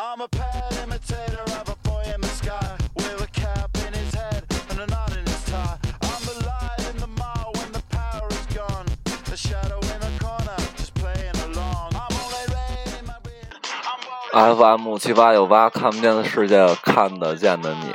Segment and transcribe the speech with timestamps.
[0.00, 4.14] I'm a pale imitator of a boy in the sky with a cap in his
[4.14, 5.76] head and a knot in his tie.
[6.02, 8.86] I'm the light in the mall when the power is gone.
[9.24, 11.90] The shadow in the corner just playing along.
[11.96, 14.56] I'm only rain in my beard.
[14.56, 17.92] FM 七八九八，看不见的世界，看得见的你，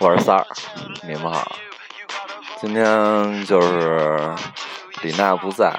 [0.00, 0.46] 我是三儿，
[1.02, 1.50] 你们好。
[2.60, 4.34] 今天就是
[5.00, 5.74] 李娜不在，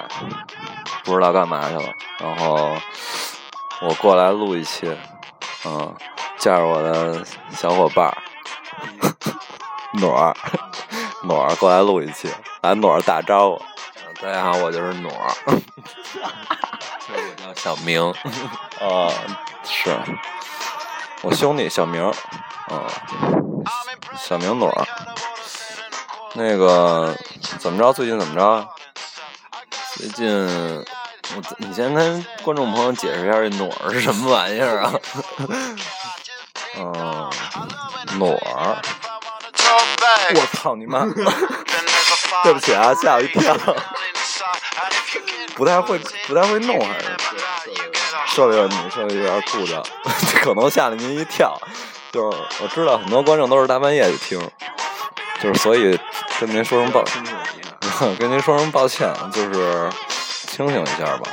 [1.04, 2.76] 不知道干嘛去了，然后
[3.82, 4.96] 我过来录一期，
[5.66, 5.94] 嗯，
[6.40, 8.18] 叫着我的小伙伴儿
[10.00, 10.36] 暖儿，
[11.24, 12.30] 暖儿过来录一期，
[12.62, 13.62] 来暖儿打招呼。
[14.22, 15.34] 大家好，我就是暖儿，
[17.12, 18.02] 我叫小明，
[18.80, 19.12] 啊，
[19.64, 19.96] 是
[21.22, 22.88] 我兄弟小明，啊，
[24.18, 24.88] 小明暖儿。
[26.34, 27.16] 那个
[27.60, 27.94] 怎么着？
[27.94, 28.68] 最近怎么着？
[29.96, 30.86] 最近
[31.34, 34.94] 我你先跟观众朋友解释一下这暖是什么玩意儿啊？
[36.78, 37.30] 嗯，
[38.20, 38.82] 暖儿，
[40.36, 41.06] 我操你妈！
[42.44, 43.58] 对不起啊，吓我一跳，
[45.56, 47.06] 不太会不太会弄还是
[48.28, 49.84] 设备问题，设备有点故障，
[50.42, 51.60] 可能吓了您一跳。
[52.12, 54.50] 就是我知道很多观众都是大半夜去听，
[55.42, 56.00] 就是所以
[56.40, 57.22] 跟您说声抱歉，
[58.20, 59.90] 跟您说声抱歉，就是
[60.56, 61.30] 清醒一下吧，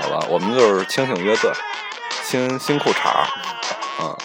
[0.00, 1.50] 好吧，我们就是清醒乐队，
[2.22, 3.26] 新新裤衩儿，
[4.02, 4.16] 嗯，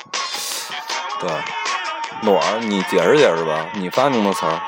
[1.22, 1.30] 对，
[2.24, 4.62] 暖儿，你解释解释吧，你发明的词儿，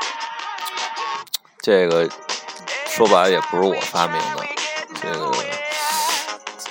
[1.62, 2.10] 这个
[2.88, 4.46] 说白了也不是我发明的，
[5.02, 5.34] 这个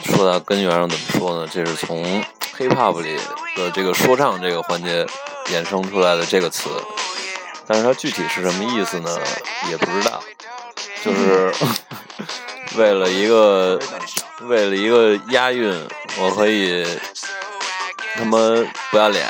[0.07, 1.47] 说到根源上怎么说呢？
[1.53, 2.25] 这是从
[2.57, 3.21] hiphop 里
[3.57, 5.07] 的这个说唱这个环节
[5.49, 6.71] 衍生出来的这个词，
[7.67, 9.19] 但是它具体是什么意思呢？
[9.69, 10.19] 也不知道，
[11.05, 11.53] 就是
[12.77, 13.78] 为了一个
[14.43, 15.88] 为了一个押韵，
[16.19, 16.87] 我可以
[18.16, 18.38] 他妈
[18.91, 19.28] 不要脸。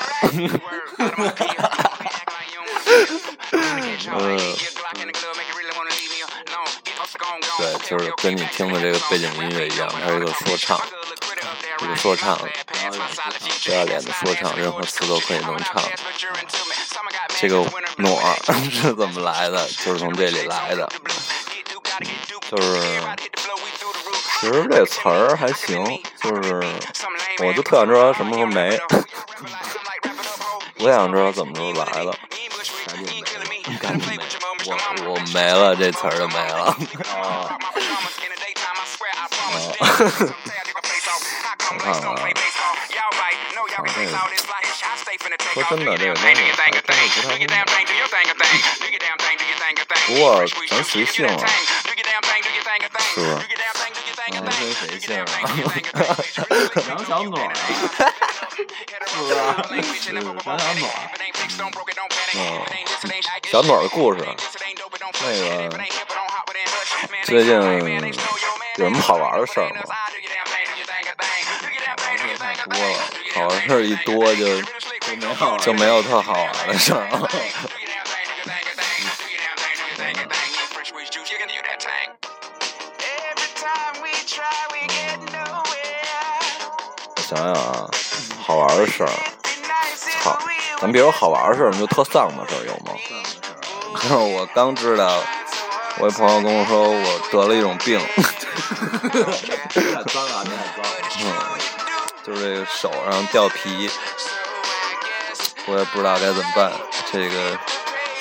[4.14, 4.38] 嗯，
[7.58, 10.80] 对，就是跟你听的这个背景音乐一样，它是一个说唱，
[11.80, 12.38] 一个说唱，
[13.64, 15.82] 不要脸的说唱，任何词都可以能唱。
[17.40, 17.64] 这个
[17.96, 18.14] 暖
[18.70, 19.66] 是怎么来的？
[19.84, 20.88] 就是从这里来的，
[22.50, 23.00] 就是
[24.40, 26.62] 其实这词儿还行，就是
[27.38, 28.80] 我就特想知道什么时候没，
[30.78, 32.12] 我想知道怎么时候来的。
[33.80, 34.18] 赶紧没，
[34.66, 34.76] 我
[35.12, 36.76] 我没了，这词儿就没了。
[37.14, 37.16] 啊，
[37.48, 37.58] 啊
[41.70, 42.14] 我看看啊，
[43.76, 44.10] 啊这个，
[45.54, 46.60] 说真的，这个东西不太。
[50.06, 51.46] 不过咱随性啊，
[53.12, 53.36] 是不是？
[54.32, 55.26] 咱谁谁姓啊？
[56.88, 57.52] 杨小暖啊，
[59.06, 60.08] 是 吧杨小
[60.80, 60.82] 暖。
[62.34, 62.38] 嗯，
[63.50, 64.18] 小暖的故事，
[65.20, 65.78] 那个
[67.24, 67.52] 最近
[68.76, 69.82] 有什么好玩的事儿吗？
[72.38, 72.98] 太多了，
[73.34, 74.64] 好玩事儿一多就就
[75.16, 77.28] 没有就没有特好玩的事儿了。
[87.34, 87.88] 想想啊，
[88.44, 89.10] 好玩的事儿，
[90.22, 90.38] 操，
[90.80, 92.92] 咱别说好玩的事儿，你就特丧的事儿有吗？
[94.36, 95.10] 我刚知道，
[95.98, 97.98] 我一朋友跟我说我得了一种病，
[99.70, 100.90] 太脏了，你太脏了。
[101.24, 101.24] 嗯，
[102.22, 103.90] 就是这个手上掉皮，
[105.66, 106.70] 我也不知道该怎么办。
[107.12, 107.58] 这个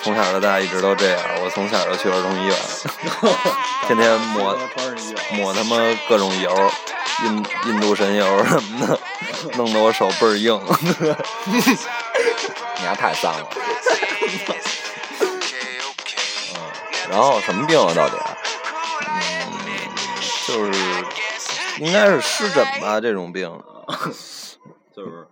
[0.04, 2.56] 从小到大一直都这样，我从小就去儿童医院，
[3.88, 4.58] 天天抹
[5.34, 5.78] 抹他妈
[6.08, 6.72] 各种油，
[7.24, 9.00] 印印度神油什么的，
[9.58, 10.59] 弄得我手倍儿硬。
[12.78, 13.48] 你还太脏了。
[16.56, 16.72] 嗯，
[17.09, 17.94] 然后什么病啊？
[17.96, 18.16] 到底？
[19.08, 19.53] 嗯，
[20.47, 20.79] 就是
[21.79, 23.50] 应该是湿疹吧，这种病。
[24.96, 25.28] 就 是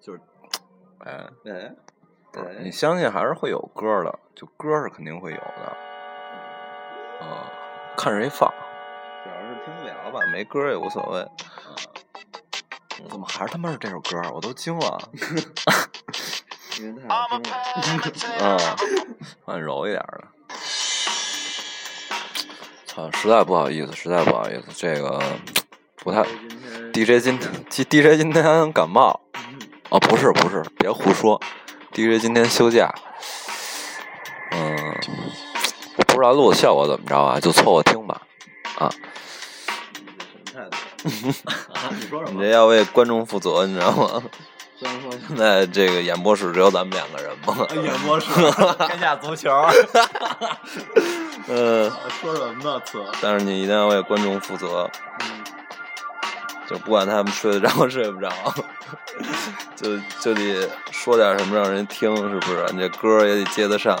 [0.00, 0.20] 就是，
[1.04, 1.72] 哎哎，
[2.32, 5.76] 不是，你相信还是会有歌的，就歌是肯定会有的。
[7.20, 7.48] 啊，
[7.96, 8.52] 看谁放，
[9.24, 11.26] 主要是听不了吧没歌也无所谓。
[13.08, 14.20] 怎么还是他妈是这首歌？
[14.34, 15.10] 我都惊了。
[16.78, 17.38] 因为太好
[17.82, 18.12] 听了。
[18.40, 18.58] 嗯，
[19.44, 20.24] 换柔一点的。
[22.86, 25.20] 操，实在不好意思，实在不好意思，这个
[25.96, 26.24] 不太。
[26.92, 27.38] DJ 今
[27.68, 29.20] D DJ 今天感冒，
[29.88, 31.40] 哦，不是不是，别胡说
[31.92, 32.94] ，DJ 今天休假。
[34.52, 34.94] 嗯，
[35.96, 38.22] 不知道录的效果怎么着啊，就凑合听吧。
[38.78, 38.90] 啊，
[41.90, 42.50] 你说什么你这？
[42.50, 44.22] 要为观众负责，你知道吗？
[44.76, 47.56] 虽然说现在这个演播室只有咱们两个人嘛。
[47.80, 48.26] 演播室
[48.88, 49.50] 天下足球，
[51.46, 51.88] 嗯，
[52.20, 52.80] 说什么呢？
[52.84, 54.90] 词，但是你一定要为观众负责，
[55.20, 55.44] 嗯，
[56.68, 58.28] 就不管他们睡得着睡不着，
[59.76, 62.66] 就就得说点什么让人听，是不是？
[62.72, 63.96] 你这歌也得接得上。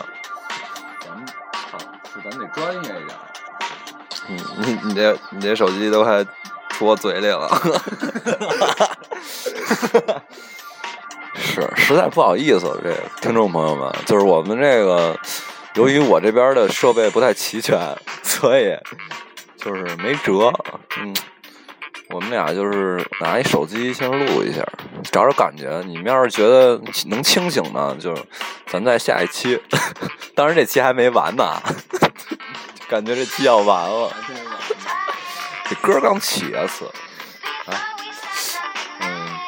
[1.06, 1.24] 咱们
[1.70, 1.78] 啊，
[2.12, 3.16] 是咱得专业一点。
[4.28, 6.24] 你你这你这手机都快
[6.70, 7.48] 出我嘴里了。
[11.36, 15.18] 是，实在不好意思，这听众朋友们，就是我们这个，
[15.74, 17.78] 由于我这边的设备不太齐全，
[18.22, 18.76] 所以
[19.56, 20.52] 就是没辙。
[20.98, 21.14] 嗯，
[22.10, 24.64] 我们俩就是拿一手机先录一下，
[25.10, 25.82] 找找感觉。
[25.86, 28.22] 你们要是觉得能清醒呢，就是
[28.68, 29.60] 咱再下一期。
[30.36, 31.60] 当然这期还没完呢，
[32.88, 34.12] 感觉这期要完了。
[35.68, 36.84] 这歌刚起啊，次
[37.64, 37.72] 啊，
[39.00, 39.38] 嗯，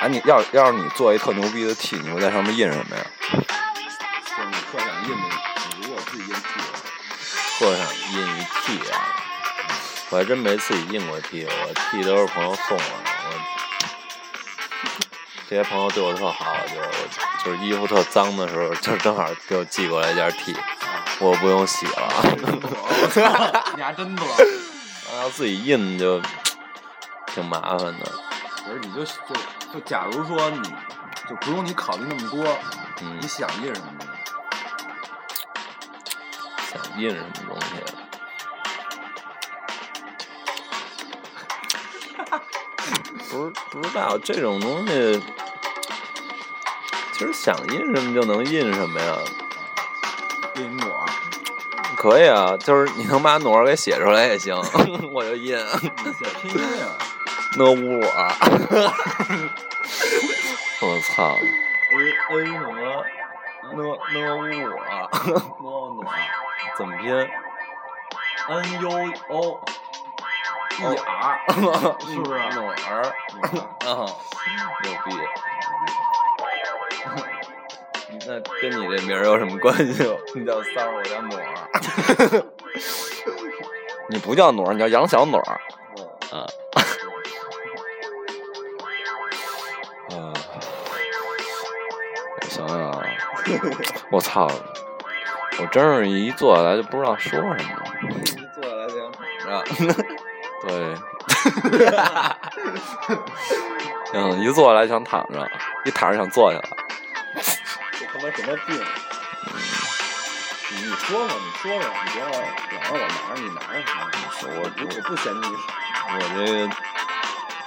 [0.00, 3.06] 哎，你要要是你做一特牛逼的 T，你会在上面印什么呀？
[3.30, 3.38] 就
[4.34, 5.16] 是你特想印的，
[5.78, 6.40] 你如果自己印 T
[7.58, 9.14] 特想印一 T 啊！
[10.10, 13.13] 我还真没自己印过 T，我 T 都是朋友送我的。
[15.54, 16.74] 我这些朋友对我特好，就
[17.44, 20.52] 就是衣服特脏的时候，就正好给我寄过来一件 T，
[21.20, 22.08] 我不用洗了。
[23.76, 24.26] 你还真多。
[25.16, 26.20] 要自己印就
[27.26, 28.12] 挺麻烦的。
[28.64, 29.12] 不是，你就就
[29.74, 30.60] 就，假如说你
[31.30, 32.44] 就不用你考虑那么多，
[33.02, 34.06] 嗯你，想印什么呢？
[36.72, 37.68] 想印什么东西？
[43.30, 45.22] 不是不知道这种东西，
[47.16, 49.16] 其实想印什么就能印什么呀？
[50.56, 51.06] 印朵儿，
[51.96, 54.60] 可以啊，就是你能把努儿给写出来也行，
[55.12, 55.56] 我就印。
[55.56, 56.86] 你写拼音呀
[57.56, 58.06] 那乌我，
[60.82, 61.38] 我操
[62.32, 63.04] A 什么？
[63.72, 63.78] 那
[64.12, 64.38] 那乌
[64.74, 64.76] 我，
[65.62, 66.04] 诺诺
[66.76, 67.04] 怎么拼
[68.48, 68.52] ？N
[68.82, 68.90] U
[69.28, 69.60] O
[70.80, 71.40] E R，
[72.06, 72.36] 是不是？
[72.54, 72.72] 努儿
[73.86, 73.88] 啊，
[74.82, 75.06] 牛逼！
[78.26, 80.04] 那跟你这名儿有什么关系？
[80.34, 81.44] 你叫三儿，我叫努儿。
[84.08, 85.42] 你不叫努儿，你叫杨小努儿。
[85.42, 85.60] 啊。
[86.32, 86.46] 啊，
[92.40, 93.00] 我想想啊，
[94.10, 94.48] 我操！
[95.60, 97.56] 我真是一坐下来就不知道说什么。
[97.56, 97.62] 一
[98.54, 99.24] 坐下来就想躺
[99.88, 99.94] 着。
[100.66, 100.94] 对，
[104.14, 105.50] 嗯，一坐下来想躺着，
[105.84, 106.68] 一躺着想坐下来。
[108.24, 108.80] 这他妈什么病？
[110.70, 112.38] 你你说说，你说说，你别老老
[112.80, 113.90] 让我拿着，你拿着它。
[114.40, 115.68] 我我我不嫌弃你少，
[116.08, 116.56] 我这个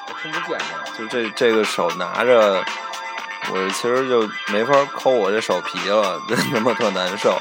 [0.07, 0.57] 我听不见
[0.95, 0.97] 这。
[0.97, 2.65] 就这这个手拿着，
[3.51, 7.39] 我其实就没法抠我这手皮了， 真他妈特难受。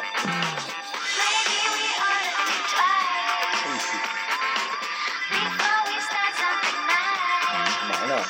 [7.88, 8.22] 拿着，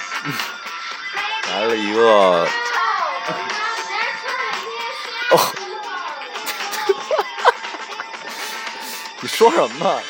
[1.50, 2.48] 来了一个，
[9.36, 10.00] 说什么呢？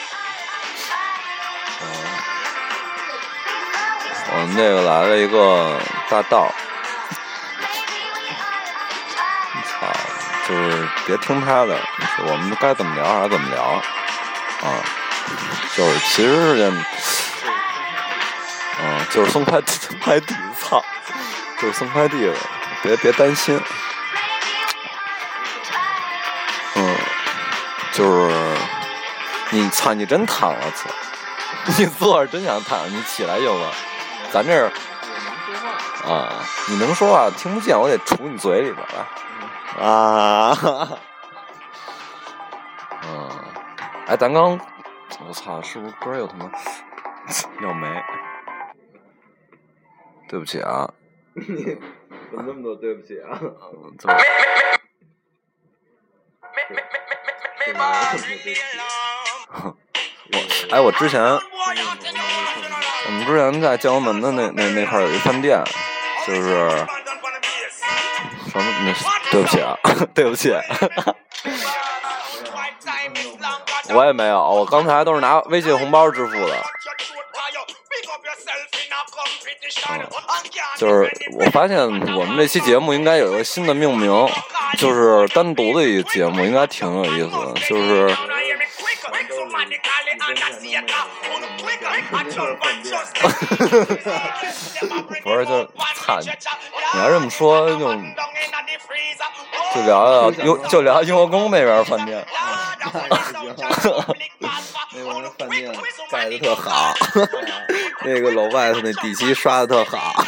[1.83, 1.87] 嗯，
[4.31, 5.77] 我们这个来了一个
[6.09, 6.47] 大道。
[9.65, 9.93] 操，
[10.49, 11.77] 就是别听他的，
[12.25, 14.79] 我们该怎么聊还是怎么聊，啊，
[15.77, 16.85] 就是其实是件，
[18.81, 20.85] 嗯，就是送快递，送快递，操，
[21.61, 22.33] 就是送快递的，
[22.81, 23.61] 别别担心，
[26.77, 26.97] 嗯，
[27.93, 28.46] 就是
[29.57, 30.91] 你操，你真躺了，操，
[31.79, 33.71] 你坐着真想躺，你起来行吗？
[34.31, 34.71] 咱这儿
[36.05, 38.99] 啊，你能说话听不见，我得杵你嘴里边儿来。
[39.83, 40.55] 啊，
[43.09, 43.31] 嗯，
[44.09, 44.61] 哎，咱刚，
[45.27, 46.51] 我操，是不是歌儿又他妈
[47.63, 47.89] 要没？
[50.29, 50.93] 对不起啊，
[51.35, 51.47] 怎
[52.37, 53.41] 么那么多对不起啊？
[53.99, 54.17] 就是
[59.49, 59.75] 哼
[60.33, 60.39] 我，
[60.75, 61.39] 哎，我之前，我
[63.11, 65.63] 们之前在建国门的那那那块有一饭店，
[66.27, 66.69] 就是
[68.51, 68.65] 什么？
[68.85, 68.93] 那
[69.31, 69.77] 对不起啊，
[70.15, 70.53] 对不起，
[73.91, 76.57] 我也没有，我刚才都是拿微信红包支付的。
[79.89, 80.01] 嗯，
[80.77, 84.11] 就是我发现我们这期节目应该有一个新的命名，
[84.79, 87.37] 就是单独的一个节目，应该挺有意思。
[87.69, 88.17] 就是
[95.23, 96.27] 不是，就是操你！
[96.95, 97.79] 你要这么说，就
[99.75, 102.25] 就聊聊雍，就聊雍和宫那边饭店。
[104.93, 105.75] 那边饭店
[106.11, 106.95] 盖的特好，
[108.05, 110.15] 那个楼外头那底漆刷的特好。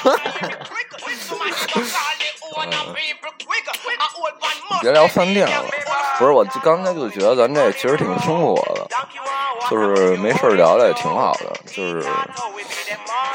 [4.81, 5.65] 别聊饭店了，
[6.19, 8.78] 不是我刚才就觉得咱这其实挺生活的，
[9.71, 12.03] 就是没事聊聊也挺好的，就是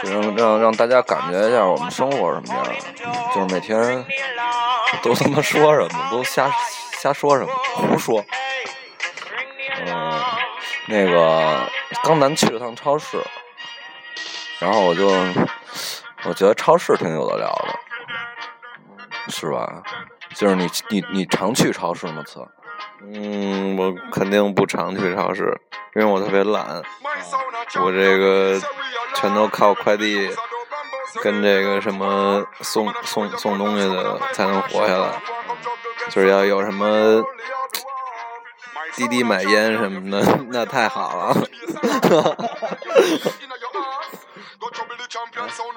[0.02, 2.66] 就让让让大家感觉一下我们生活什么样，
[3.34, 4.06] 就是每天
[5.02, 6.52] 都他妈说什么，都瞎
[6.98, 8.24] 瞎说什么，胡说。
[9.86, 10.22] 嗯，
[10.88, 11.70] 那个
[12.04, 13.22] 刚咱去了趟超市，
[14.60, 15.08] 然后我就
[16.25, 19.84] 我觉得超市挺有的聊的，是吧？
[20.36, 22.24] 就是你你你常去超市吗？
[22.25, 22.40] 次？
[23.02, 25.56] 嗯，我肯定不常去超市，
[25.96, 26.82] 因为我特别懒，
[27.82, 28.60] 我这个
[29.16, 30.30] 全都靠快递
[31.22, 35.22] 跟这个什么送送送东西的才能活下来，
[36.10, 37.24] 就是要有什么
[38.96, 41.36] 滴滴买烟什么的， 那太好了。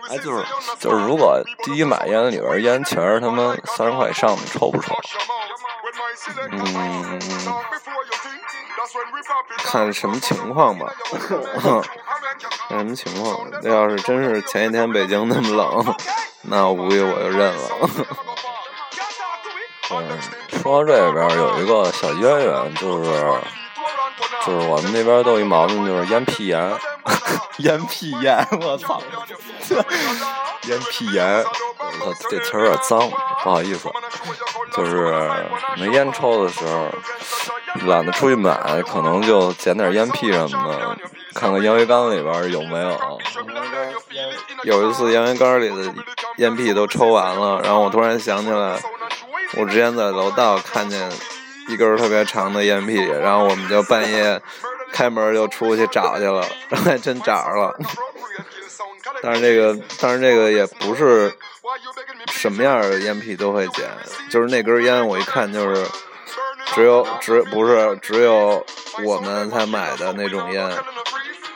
[0.09, 0.45] 哎，就是
[0.79, 4.95] 就是，如果第一买烟里边烟全是他妈三十块以上的，抽不抽？
[6.51, 7.21] 嗯，
[9.59, 10.87] 看什么情况吧。
[12.69, 13.49] 看什么情况？
[13.63, 15.95] 那要是真是前一天北京那么冷，
[16.43, 17.63] 那我估计我就认了。
[19.91, 20.19] 嗯，
[20.63, 23.11] 说到这边有一个小渊源，就是
[24.47, 26.73] 就是我们那边都有一毛病，就是烟屁炎。
[27.59, 29.01] 烟屁炎，我操！
[30.69, 31.45] 烟屁炎，
[32.05, 32.99] 我操，这词儿有点脏，
[33.43, 33.89] 不好意思。
[34.73, 35.31] 就是
[35.79, 36.89] 没烟抽的时候，
[37.87, 40.97] 懒得出去买，可能就捡点烟屁什么的，
[41.35, 43.19] 看看烟灰缸里边有没有。
[44.65, 45.95] 有一次烟灰缸里的
[46.37, 48.79] 烟屁都抽完了，然后我突然想起来，
[49.57, 51.11] 我之前在楼道看见
[51.69, 54.41] 一根特别长的烟屁，然后我们就半夜。
[54.93, 57.77] 开门就出去找去了，然后还真找着了。
[59.21, 61.31] 但是这个，但是这个也不是
[62.31, 63.85] 什么样的烟屁都会捡，
[64.31, 65.85] 就是那根烟我一看就是
[66.73, 68.65] 只有只不是只有
[69.05, 70.71] 我们才买的那种烟，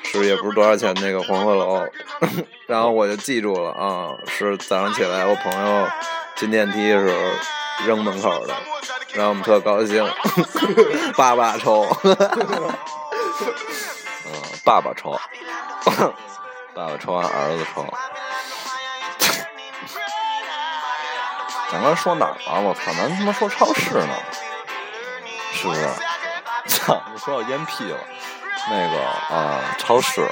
[0.02, 1.86] 是也不是多少钱那个黄鹤楼，
[2.66, 5.88] 然后我就记住了啊，是早上起来我朋友
[6.34, 7.16] 进电梯的时候
[7.87, 8.54] 扔门口的，
[9.14, 10.06] 然后我们特高兴，
[11.16, 11.87] 爸爸抽。
[14.26, 14.32] 嗯，
[14.64, 15.18] 爸爸抽，
[16.75, 17.87] 爸爸抽完儿子抽。
[21.72, 22.60] 咱刚说哪儿了？
[22.62, 24.14] 我操，咱他妈说超市呢，
[25.52, 25.88] 是不是？
[26.66, 27.99] 操，说到烟屁了。
[28.68, 29.00] 那个
[29.34, 30.28] 啊，超市。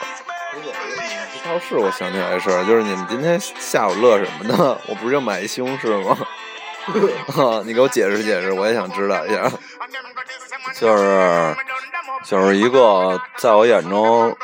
[1.45, 4.79] 超市，我想起来事儿，就是你们今天下午乐什么呢？
[4.87, 6.17] 我不是要买一西红柿吗？
[7.65, 9.51] 你给我解释解释，我也想知道一下。
[10.75, 11.57] 就是。
[12.25, 14.37] 就是一个在我眼中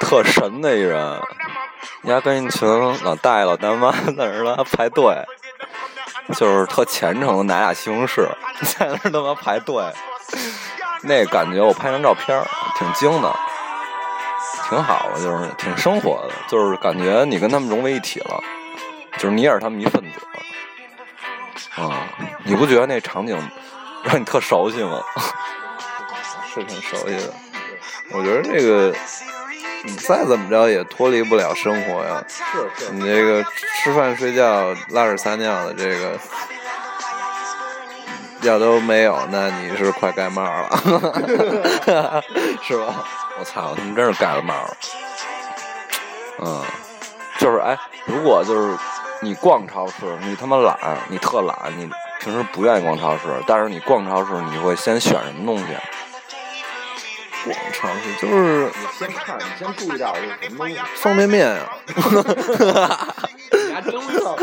[0.00, 1.20] 特神的一人，
[2.04, 2.66] 家跟一群
[3.04, 5.14] 老大爷老大妈在那儿他排队，
[6.34, 8.26] 就是特虔诚的拿俩西红柿
[8.62, 9.84] 在那儿他妈排队，
[11.02, 12.42] 那感觉我拍张照片
[12.76, 13.32] 挺精的，
[14.68, 18.40] 挺好的，就是挺生活的，就是感觉你跟他们融为一体了，
[19.18, 20.20] 就是你也是他们一份子，
[21.76, 22.08] 啊，
[22.44, 23.36] 你不觉得那场景
[24.04, 25.00] 让你特熟悉吗？
[26.52, 27.32] 是挺熟悉的，
[28.12, 28.92] 我觉得这个
[29.84, 32.22] 你再怎么着也脱离不了生活呀。
[32.28, 32.92] 是是。
[32.92, 33.44] 你这个
[33.78, 36.18] 吃饭睡觉拉屎撒尿的这个，
[38.42, 40.68] 要都没有，那你是快盖帽了，
[42.66, 43.04] 是吧？
[43.38, 44.76] 我操，他们真是盖了帽了。
[46.40, 46.64] 嗯，
[47.38, 48.76] 就是哎，如果就是
[49.22, 50.76] 你逛超市，你他妈懒，
[51.08, 51.88] 你特懒，你
[52.20, 55.64] 平时不愿意逛超市，但是你逛超市，你会先选什么东西？
[57.44, 60.76] 逛超市就是你先看，你先注意到是什么东西？
[60.96, 61.70] 方便面啊！
[63.50, 64.36] 你还真了，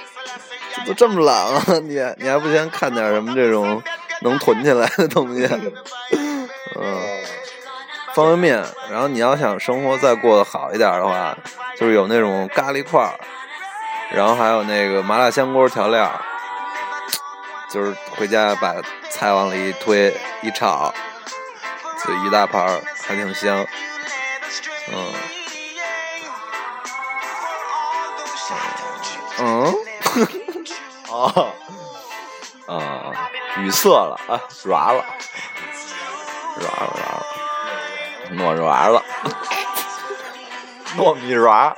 [0.86, 3.82] 都这么懒了， 你你还不先看点什么这种
[4.22, 5.46] 能囤起来的东西？
[6.76, 7.00] 嗯，
[8.14, 8.64] 方便面。
[8.90, 11.36] 然后你要想生活再过得好一点的话，
[11.76, 13.12] 就是有那种咖喱块儿，
[14.14, 16.10] 然后还有那个麻辣香锅调料，
[17.68, 18.74] 就是回家把
[19.10, 20.92] 菜往里一推一炒。
[22.04, 23.66] 这一大盘儿还挺香，
[24.92, 25.14] 嗯，
[29.38, 29.74] 嗯，
[31.08, 31.50] 哦，
[32.66, 35.04] 啊，语塞了啊，软了，
[36.60, 37.26] 软了，
[38.30, 39.02] 软了，糯软了，
[40.98, 41.74] 糯米软，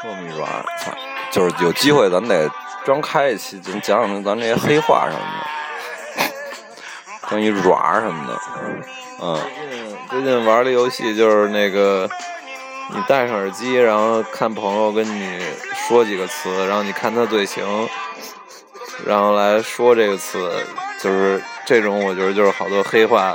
[0.00, 0.50] 糯米软，
[0.80, 0.90] 操！
[1.34, 2.48] 就是有机会咱们得
[2.84, 5.20] 专开一期，就讲讲咱这些黑话什么
[6.22, 8.40] 的，关于软什么的。
[9.20, 12.08] 嗯，最近最近玩的游戏就是那个，
[12.90, 15.40] 你戴上耳机，然后看朋友跟你
[15.74, 17.66] 说几个词，然后你看他嘴型，
[19.04, 20.52] 然后来说这个词，
[21.00, 23.34] 就是这种，我觉得就是好多黑话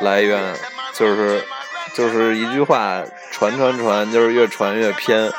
[0.00, 0.52] 来源，
[0.92, 1.46] 就是
[1.94, 5.30] 就是一句话传传传，就是越传越偏，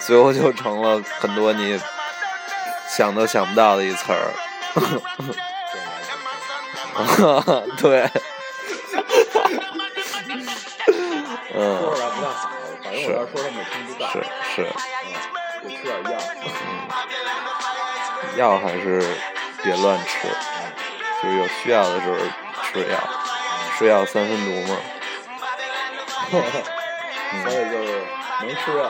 [0.00, 1.78] 最后就成了很多你
[2.88, 4.32] 想都想不到的一词儿。
[7.78, 8.02] 对，
[11.54, 12.50] 嗯，说出来不太好，
[12.82, 14.02] 反正我要是说他们也听不到。
[14.10, 14.14] 是
[14.54, 14.56] 是，
[15.04, 15.08] 嗯，
[15.62, 16.08] 得吃点药。
[18.36, 19.16] 药还是
[19.62, 20.28] 别乱吃，
[21.22, 22.16] 就是有需要的时候
[22.72, 22.98] 吃药，
[23.78, 24.76] 是药三分毒嘛。
[26.30, 27.88] 所以就是
[28.40, 28.84] 能吃能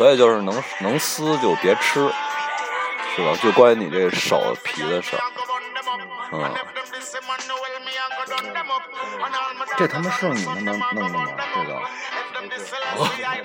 [0.00, 2.10] 所以就是能能撕就别吃，
[3.14, 3.36] 是吧？
[3.42, 5.20] 就关于你这手皮的事儿。
[6.32, 6.50] 嗯，
[9.76, 11.26] 这他妈是你他妈弄的吗？
[11.54, 11.82] 这个，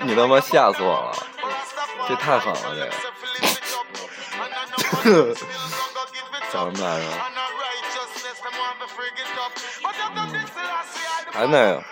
[0.06, 1.12] 你他妈吓死我了！
[2.08, 2.90] 这太狠了，
[5.04, 5.34] 这个。
[6.50, 7.04] 叫什么来着？
[10.14, 10.46] 嗯，
[11.34, 11.82] 还那个，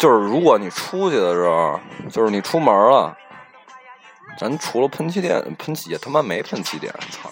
[0.00, 1.78] 就是如果你出去的时候，
[2.10, 3.16] 就是你出门了，
[4.38, 7.30] 咱除了喷气垫，喷气也他妈没喷气垫，操！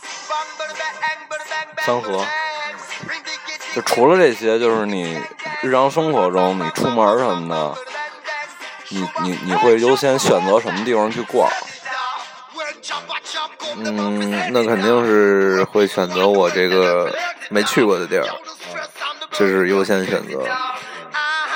[1.84, 2.24] 三河，
[3.74, 5.18] 就除了这些，就是你
[5.62, 7.74] 日常生活中你出门什么的，
[8.90, 11.50] 你你你会优先选择什么地方去逛？
[13.76, 17.10] 嗯，那肯定是会选择我这个
[17.48, 18.26] 没去过的地儿，
[19.32, 20.44] 这是优先选择。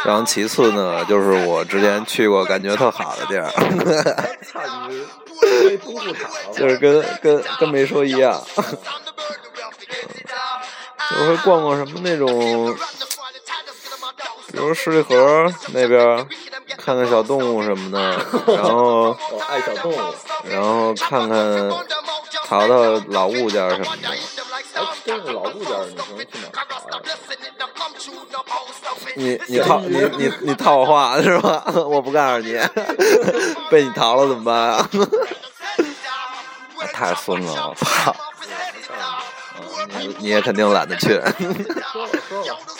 [0.04, 3.50] 然后其次呢，就是我之前去过感觉特好的地儿，
[6.54, 8.42] 就是跟跟跟没说一样，
[11.10, 12.74] 就是会逛逛什么那种，
[14.52, 16.26] 比如十里河那边
[16.78, 17.98] 看看小动物什么的，
[18.54, 19.96] 然后我 爱小动物，
[20.44, 21.70] 然后看看
[22.46, 24.43] 淘淘老物件什么的。
[24.74, 26.98] 哎，真是老物件儿，你能去哪儿淘呀？
[29.16, 31.62] 你你套你你你套我话是吧？
[31.86, 32.58] 我不告诉你，
[33.70, 34.88] 被你逃了怎么办啊？
[36.92, 38.14] 太孙子了，我操！
[39.98, 41.20] 你你也肯定懒得去，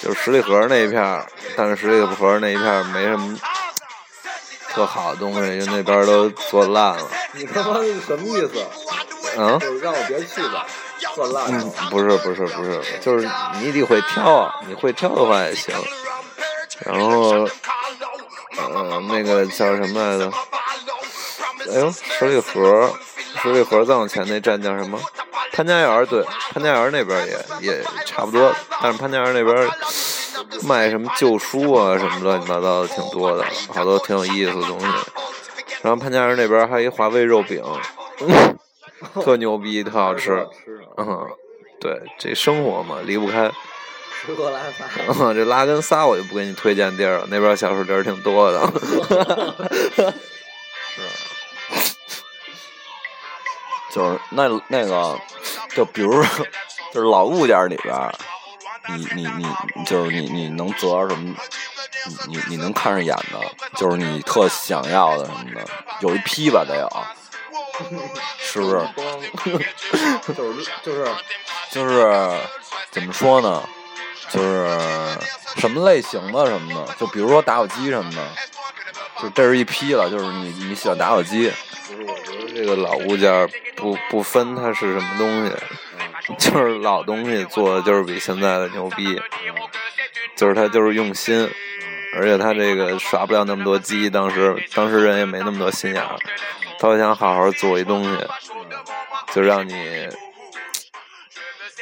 [0.02, 3.36] 就是十里河那一片儿，但是十里河那一片儿没什么
[4.72, 7.08] 特好的东西，因为那边儿都做烂了。
[7.32, 8.64] 你他妈是什么意思？
[9.36, 10.64] 嗯就是让我别去吧，
[11.48, 13.28] 嗯。，不是不是不是，就是
[13.60, 15.74] 你得会挑啊，你会挑的话也行。
[16.80, 17.48] 然后，
[18.56, 20.30] 呃，那个叫什么来着？
[21.72, 22.92] 哎呦，十里河，
[23.42, 24.98] 十里河再往前那站叫什么？
[25.52, 29.70] 潘家园，对，潘家园那边也也差不多，但是潘家园那边
[30.64, 34.86] 卖什么旧书啊，什么乱七八糟的挺多的，好多挺有意思的东西。
[35.80, 37.62] 然后潘家园那边还有一华为肉饼，
[39.22, 40.46] 特牛逼，特好吃。
[40.96, 41.26] 嗯，
[41.80, 43.50] 对，这生活嘛离不开。
[44.20, 44.84] 吃喝拉撒。
[45.20, 48.60] 嗯，这拉根萨我就不给你推荐地儿了，那边小吃地儿挺多的。
[50.94, 51.02] 是，
[53.92, 55.18] 就是那那个，
[55.74, 56.22] 就比如，
[56.92, 57.94] 就是老物件里边，
[58.88, 61.34] 你你你就是你你能择着什么？
[62.28, 63.40] 你你你能看上眼的，
[63.76, 65.66] 就是你特想要的什么的，
[66.00, 66.88] 有一批吧得有，
[68.38, 68.80] 是不是？
[70.34, 71.06] 就是就是
[71.70, 72.32] 就是
[72.90, 73.62] 怎么说呢？
[74.30, 74.78] 就是
[75.56, 78.26] 什么类型的什么的，就比如说打火机什么的，
[79.22, 80.08] 就这是一批了。
[80.10, 81.52] 就是你你喜欢打火机，
[81.86, 85.52] 不是我觉得这个老物件不不分它是什么东西，
[86.38, 89.20] 就是老东西做的就是比现在的牛逼，
[90.34, 91.48] 就是它就是用心，
[92.16, 96.16] 而且他这个耍不了那么多鸡，当时当时人也没那么多心眼儿，
[96.78, 98.26] 他想好好做一东西，
[99.32, 100.08] 就让你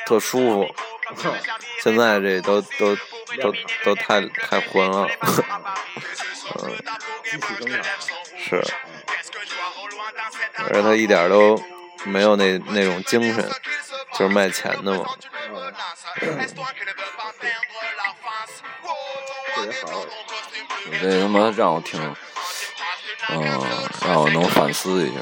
[0.07, 0.75] 特舒服。
[1.81, 2.97] 现在这都都
[3.41, 3.53] 都
[3.85, 5.09] 都太太混了，
[6.63, 6.77] 嗯。
[8.37, 8.63] 是，
[10.69, 11.59] 而且他一点都
[12.05, 13.49] 没有那那种精神，
[14.19, 15.07] 就是卖钱的嘛。
[19.55, 20.05] 特别好，
[20.87, 22.01] 你这他妈让我听，
[23.29, 23.61] 嗯，
[24.07, 25.21] 让我能反思一下。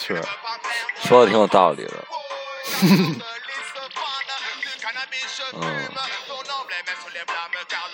[0.00, 0.22] 是，
[1.02, 1.92] 说的挺有道理的。
[5.52, 5.90] 嗯，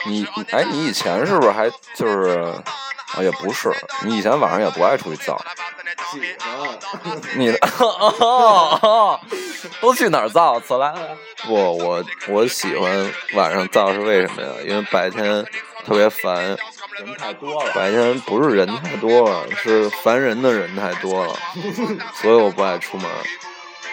[0.04, 2.54] 你哎，你以前是不是还就是？
[3.16, 3.22] 啊？
[3.22, 3.72] 也不是，
[4.04, 5.40] 你以前晚上也不爱出去造。
[7.36, 7.58] 你哦
[8.80, 9.20] 哦，
[9.80, 10.60] 都去哪儿造？
[10.60, 11.16] 此来了。
[11.44, 14.48] 不，我我喜欢晚上造是为什么呀？
[14.64, 15.44] 因为白天
[15.84, 16.58] 特别烦，人
[17.18, 17.72] 太多了。
[17.74, 21.34] 白天不是人太多了，是烦人的人太多了，
[22.14, 23.10] 所以我不爱出门。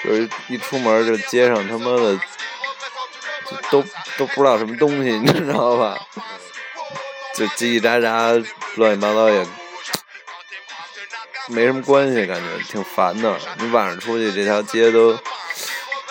[0.04, 2.20] 就是一出门就街上他妈的，
[3.72, 3.82] 都
[4.18, 5.98] 都不知道什么东西，你知道吧？
[7.34, 9.46] 就叽叽喳喳，乱七八糟也
[11.50, 13.38] 没什么关系，感觉挺烦的。
[13.60, 15.18] 你晚上出去这条街都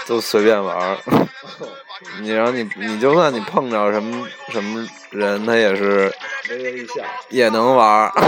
[0.07, 0.99] 都随便玩儿，
[2.21, 6.13] 你然后你你就算你碰着什么什么人，他也是
[7.29, 8.13] 也能玩儿。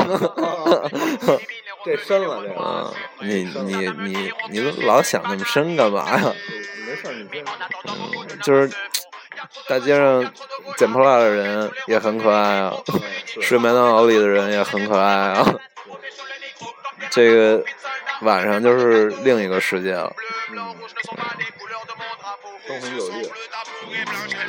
[1.85, 2.55] 这深了，这个。
[2.59, 6.33] 嗯，你你你你老想那么深干嘛呀？
[6.87, 7.45] 没事，你别。
[7.87, 8.71] 嗯，就是
[9.69, 10.33] 大街上
[10.77, 12.75] 捡破烂的人也很可爱啊，
[13.41, 15.55] 睡麦当劳里的人也很可爱啊。
[17.11, 17.65] 这个
[18.23, 20.13] 晚上就是另一个世界了，
[22.67, 23.23] 灯红酒绿，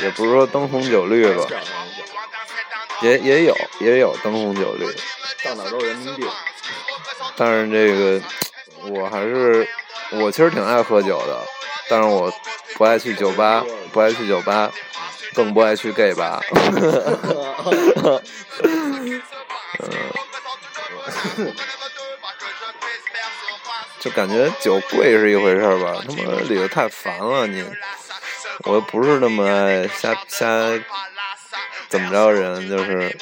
[0.03, 1.45] 也不是说灯红酒绿吧，
[3.01, 4.85] 也也有也有灯红酒绿，
[5.43, 6.25] 到哪都是人民币。
[7.35, 8.21] 但是这个
[8.89, 9.67] 我还是
[10.11, 11.39] 我其实挺爱喝酒的，
[11.89, 12.31] 但是我
[12.75, 14.71] 不爱去酒吧，不爱去酒吧，
[15.33, 16.41] 更不爱去 gay 吧。
[23.99, 27.65] 就感觉酒贵是一回事吧，他妈里头太烦了你。
[28.65, 30.45] 我又不是那么爱瞎瞎
[31.89, 33.17] 怎么着人，就是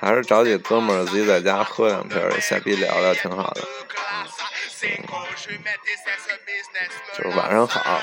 [0.00, 3.62] 还是找几个哥们儿自己在家喝两瓶，瞎逼聊聊挺好的。
[4.82, 5.06] 嗯，
[7.16, 7.80] 就是晚上好，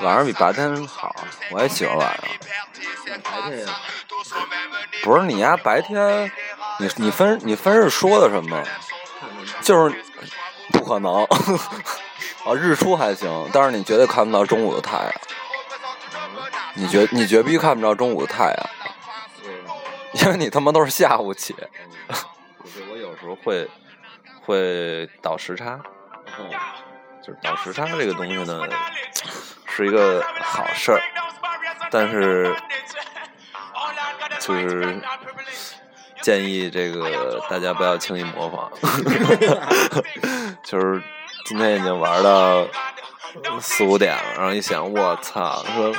[0.00, 1.14] 晚上比白天好，
[1.50, 2.24] 我也喜欢晚上。
[3.22, 3.66] 白天，
[5.02, 6.30] 不是你呀，白天
[6.78, 8.64] 你你分你分是说的什么？
[9.62, 10.04] 就是
[10.72, 11.22] 不可能
[12.44, 15.12] 啊，日出还行，但是你绝对看不到中午的太阳。
[16.74, 18.70] 你绝你绝逼看不着中午的太阳，
[20.12, 21.54] 因为你他妈都是下午起。
[22.56, 23.68] 不是我有时候会
[24.48, 25.78] 会倒时差，
[27.22, 28.66] 就是倒时差这个东西呢，
[29.66, 31.00] 是一个好事儿，
[31.90, 32.50] 但是
[34.40, 34.98] 就是
[36.22, 38.72] 建议这个大家不要轻易模仿。
[40.64, 41.02] 就是
[41.44, 42.66] 今天已经玩到
[43.60, 45.94] 四五点了，然后一想，我操，说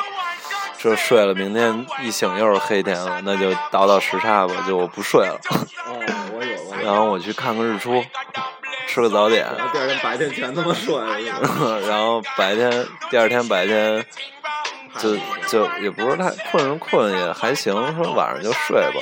[0.80, 5.40] 这睡了，明天一醒又是黑天了，那就倒倒时差吧，就我不睡了。
[5.86, 6.00] 哦，
[6.34, 6.69] 我有，我有。
[6.90, 8.04] 然后我去看个日出，
[8.88, 11.20] 吃个早点，然后第二天白天全他妈睡了。
[11.88, 14.04] 然后白天第二天白天
[14.98, 15.16] 就
[15.48, 19.02] 就也不是太困是困也还行，说晚上就睡吧。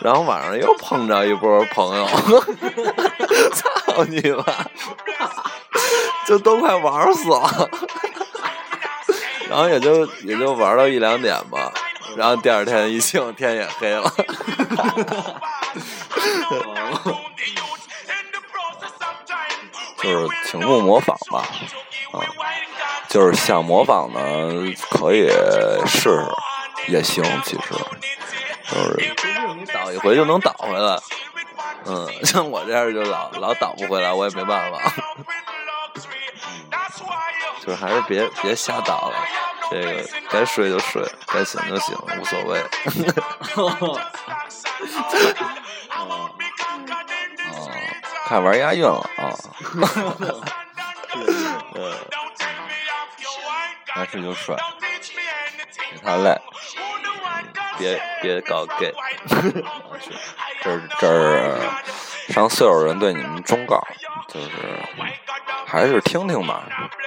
[0.00, 2.04] 然后晚上又碰着一波朋友，
[3.54, 4.44] 操你妈！
[6.26, 7.70] 就都快玩死了。
[9.48, 11.72] 然后也就也就玩到一两点吧，
[12.16, 14.12] 然后第二天一醒天也黑了。
[20.00, 21.42] 就是请勿模仿吧，
[22.12, 22.22] 啊，
[23.08, 24.20] 就是想模仿的
[24.90, 25.28] 可以
[25.86, 26.24] 试试，
[26.86, 27.62] 也行，其实
[28.70, 29.14] 就是
[29.72, 30.98] 倒一回就能倒回来，
[31.84, 34.78] 嗯， 像我这样就老老倒不回来，我也没办法，
[37.60, 39.16] 就是还是别别瞎倒了，
[39.70, 42.60] 这个该睡就睡，该醒就醒，无所谓。
[43.56, 44.00] 哦，
[45.96, 47.70] 哦，
[48.26, 49.34] 看玩押韵了啊！
[51.74, 51.94] 嗯，
[53.94, 54.56] 该睡就睡，
[55.90, 56.40] 别太累，
[57.78, 58.94] 别别搞 gay。
[60.62, 61.58] 这是这儿
[62.28, 63.82] 上岁数人对你们忠告，
[64.28, 64.48] 就是
[65.66, 66.64] 还是听听吧。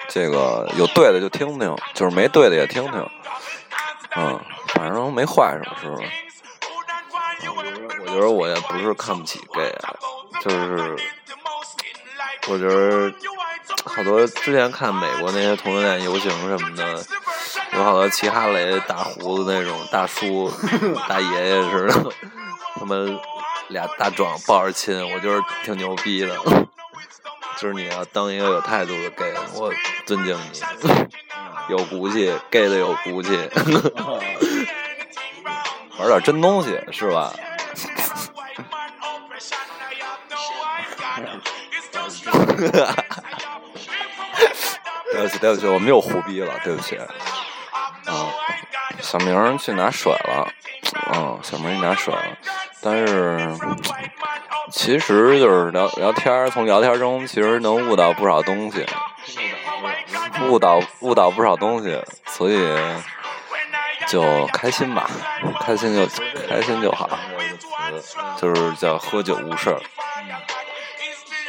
[0.08, 3.10] 这个有对的就听听，就是没对的也听听。
[4.16, 4.40] 嗯，
[4.74, 6.08] 反正没坏什么，是不是？
[8.02, 9.96] 我觉得我也不是看不起 gay 啊，
[10.42, 10.98] 就是
[12.50, 13.14] 我觉得
[13.86, 17.06] 好多之前看美国那些同性恋游行什么的，
[17.74, 20.52] 有好多齐哈雷、大胡子那种大叔、
[21.08, 22.12] 大爷爷似的，
[22.76, 23.18] 他们
[23.72, 26.38] 俩大壮抱着亲，我觉得挺牛逼的。
[27.58, 29.72] 就是你要当一个有态度的 gay，我
[30.06, 30.60] 尊敬你，
[31.70, 33.38] 有骨气，gay 的有骨气，
[35.98, 37.32] 玩点真东西是吧？
[45.12, 46.96] 对不起，对不起，我们又胡逼了，对不起。
[46.96, 47.08] 啊，
[49.00, 50.52] 小明去拿水了，
[51.14, 52.38] 嗯，小明去拿水了，
[52.82, 53.40] 但是
[54.72, 58.86] 其实就是聊聊天，从聊天中其实能悟到不少东西，
[60.50, 62.68] 悟到悟到不少东西，所以
[64.08, 65.10] 就开心吧，
[65.60, 66.06] 开心就
[66.48, 67.10] 开心就好，
[68.38, 69.80] 就是叫喝酒误事儿，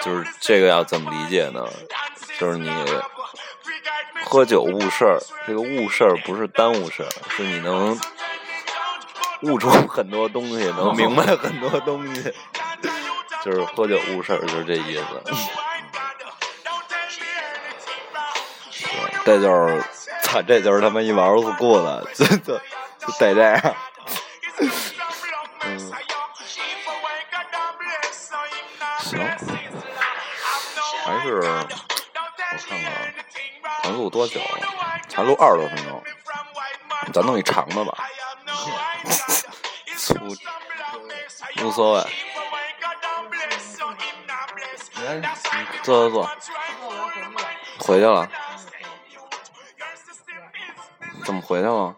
[0.02, 1.64] 就是这个要怎么理解呢？
[2.38, 2.70] 就是你
[4.24, 7.98] 喝酒误事儿，这个误事儿不是耽误事儿，是你能
[9.42, 12.32] 悟出很多东西，能 明白很多东西，
[13.44, 15.04] 就是喝酒误事儿，就是这意思。
[19.24, 19.82] 这就是，
[20.22, 22.58] 操，这就是他妈一玩 old school 的， 就就
[22.98, 23.76] 就得这样。
[25.60, 25.78] 嗯，
[28.98, 29.20] 行，
[31.04, 31.42] 还是我
[32.68, 32.98] 看看啊，
[33.84, 34.58] 咱录多久了？
[35.08, 36.02] 才录二十多分钟，
[37.12, 37.96] 咱弄一长的吧。
[38.46, 38.70] 粗，
[41.62, 42.04] 无所谓。
[45.82, 46.30] 坐坐坐。
[47.78, 48.28] 回去了？
[51.24, 51.96] 怎么回去了？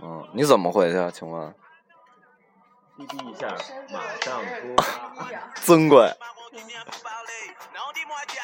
[0.00, 1.10] 嗯，你怎么回去啊？
[1.12, 1.54] 请问？
[2.96, 3.48] 滴滴一下，
[3.90, 4.82] 马上出发。
[5.62, 6.12] 尊贵。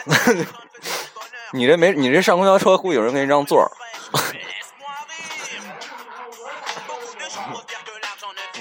[1.53, 3.71] 你这没，你这上公交车，估计有人给你让座儿。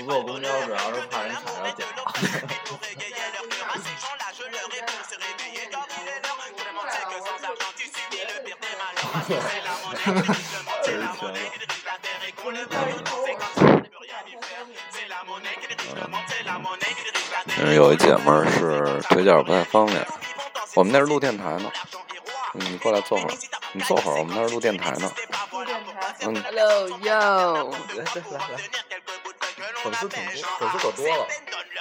[0.03, 1.85] 不坐公交主要是怕人踩着脚。
[17.59, 20.05] 因为有一姐们儿是腿脚不太方便，
[20.75, 21.71] 我们那是录电台呢。
[22.55, 23.33] 嗯你过来坐会儿，
[23.71, 25.11] 你坐会儿，我们那是录电台呢。
[26.21, 28.57] 嗯，Hello yo，来来来来，
[29.83, 31.27] 粉丝挺多，粉丝可多了。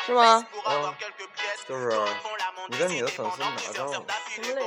[0.04, 0.46] 是吗？
[0.66, 0.94] 嗯，
[1.68, 1.96] 就是
[2.68, 4.60] 你跟你的粉丝们打个招呼，什么类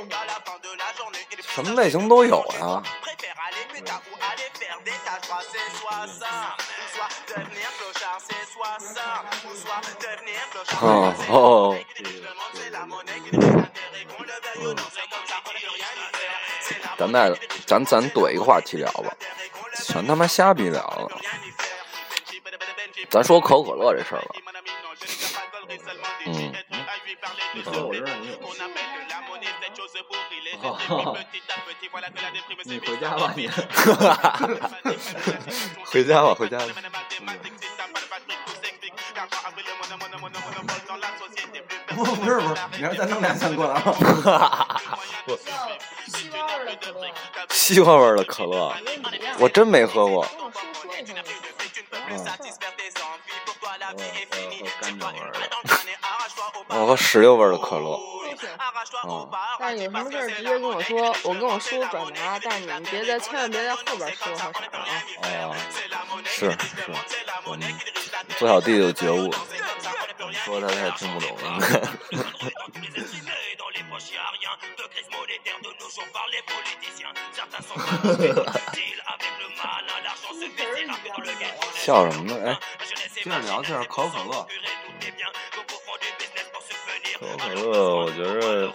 [1.30, 1.46] 型？
[1.54, 2.82] 什么类型都有呀。
[10.80, 11.76] 哦哦，
[16.98, 19.14] 咱再咱咱怼一个话题聊吧，
[19.74, 21.08] 全他妈瞎逼聊了。
[23.10, 24.34] 咱说可口可乐这事儿吧，
[26.26, 26.52] 嗯，
[27.54, 28.36] 你说我知道你有。
[32.64, 33.32] 你回家吧。
[33.36, 33.48] 你。
[35.86, 36.66] 回家吧，回家吧。
[41.94, 43.94] 不不是不是，你让咱弄两箱过来吗？
[46.06, 47.08] 西瓜味儿的可乐，
[47.50, 48.74] 西瓜味的可乐，
[49.38, 50.26] 我真没喝过。
[52.08, 52.24] 嗯，
[55.12, 55.38] 味儿的。
[56.68, 58.00] 我喝石榴味儿的可乐。
[59.08, 64.52] 嗯，但是有什么事儿直接跟我说，我跟我叔转达，但是你们别在，千万别在后边说或啥啊。
[65.22, 65.56] 哦，
[66.24, 66.56] 是是，
[67.44, 67.62] 我们
[68.38, 69.32] 做小弟有觉悟，
[70.44, 71.36] 说他他也听不懂
[81.32, 81.46] 应该。
[81.74, 82.34] 笑什么呢？
[82.44, 82.58] 哎，
[83.14, 84.46] 接着聊接着可口可乐。
[87.18, 88.72] 可口可乐，我觉着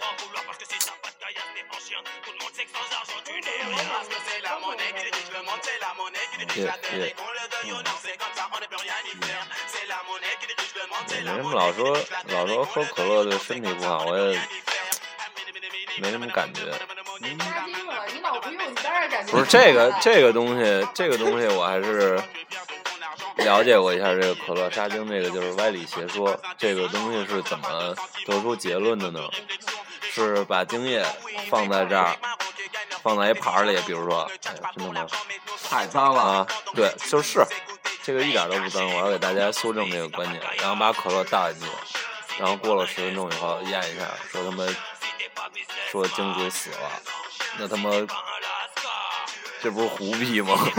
[6.54, 6.64] 也
[6.98, 7.14] 也，
[9.20, 9.22] 嗯，
[11.08, 14.38] 没什么老说老说喝可乐对身体不好，我也
[15.98, 16.72] 没什么感觉。
[17.38, 22.20] 杀精了，你老不用，你当然感觉不是这个这个东西，这个东西我还是
[23.36, 24.12] 了解过一下。
[24.12, 26.38] 这个可乐沙精，这个就是歪理邪说。
[26.58, 27.94] 这个东西是怎么
[28.26, 29.20] 得出结论的呢？
[30.14, 31.02] 是把精液
[31.48, 32.14] 放在这儿，
[33.02, 35.06] 放在一盘儿里，比如说，哎呀，真的吗
[35.70, 36.20] 太脏了。
[36.20, 37.42] 啊，对，就是
[38.02, 38.86] 这个一点都不脏。
[38.86, 41.68] 我要给大家修正这个观点，然后把可乐倒进去，
[42.38, 44.66] 然后过了十分钟以后验一下，说他妈
[45.92, 46.90] 说精子死了，
[47.58, 47.90] 那他妈
[49.62, 50.54] 这不是胡逼吗？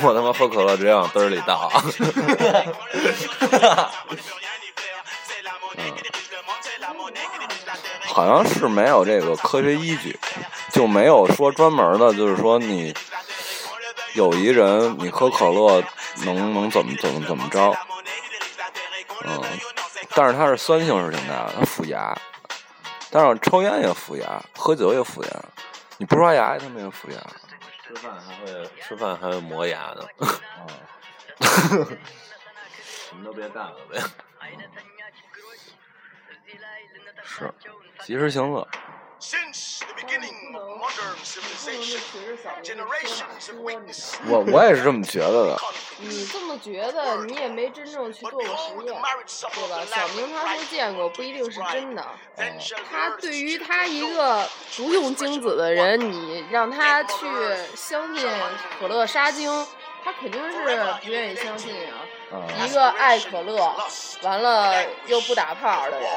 [0.00, 1.68] 我他妈喝可乐直接往嘚里倒。
[5.76, 5.92] 嗯，
[8.06, 10.16] 好像是没有这个科学依据，
[10.72, 12.94] 就没有说专门的，就是说你
[14.14, 15.82] 有一人你喝可乐
[16.24, 17.76] 能能怎么怎么怎么着，
[19.24, 19.42] 嗯，
[20.14, 22.16] 但是它是酸性是挺大的，它腐牙，
[23.10, 25.30] 但是抽烟也腐牙，喝酒也腐牙，
[25.96, 27.18] 你不刷牙他们也腐牙，
[27.86, 30.66] 吃饭还会吃饭还会磨牙呢，啊
[33.08, 34.00] 什么都别干了呗。
[37.24, 37.52] 是，
[38.04, 38.66] 及时行乐。
[39.18, 39.24] 我
[39.94, 40.86] 不能你不能就
[41.56, 41.72] 随
[42.24, 43.92] 着小明的说法说你的
[44.28, 45.58] 我我也是这么觉得的。
[45.98, 48.94] 你这么觉得你也没真正去做过实验对
[49.68, 49.84] 吧？
[49.86, 52.06] 小明他说见过不一定是真的
[52.88, 57.26] 他对于他一个不用精子的人你让他去
[57.74, 58.28] 相信
[58.78, 59.66] 可乐杀精
[60.04, 60.62] 他肯定是
[61.02, 62.06] 不愿意相信啊。
[62.32, 62.34] 啊
[62.64, 63.74] 一个爱可乐，
[64.22, 66.10] 完了又不打炮的人，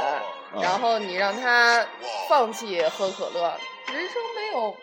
[0.53, 1.85] 嗯然后你让他
[2.27, 3.53] 放弃喝可乐，
[3.87, 4.77] 人生没有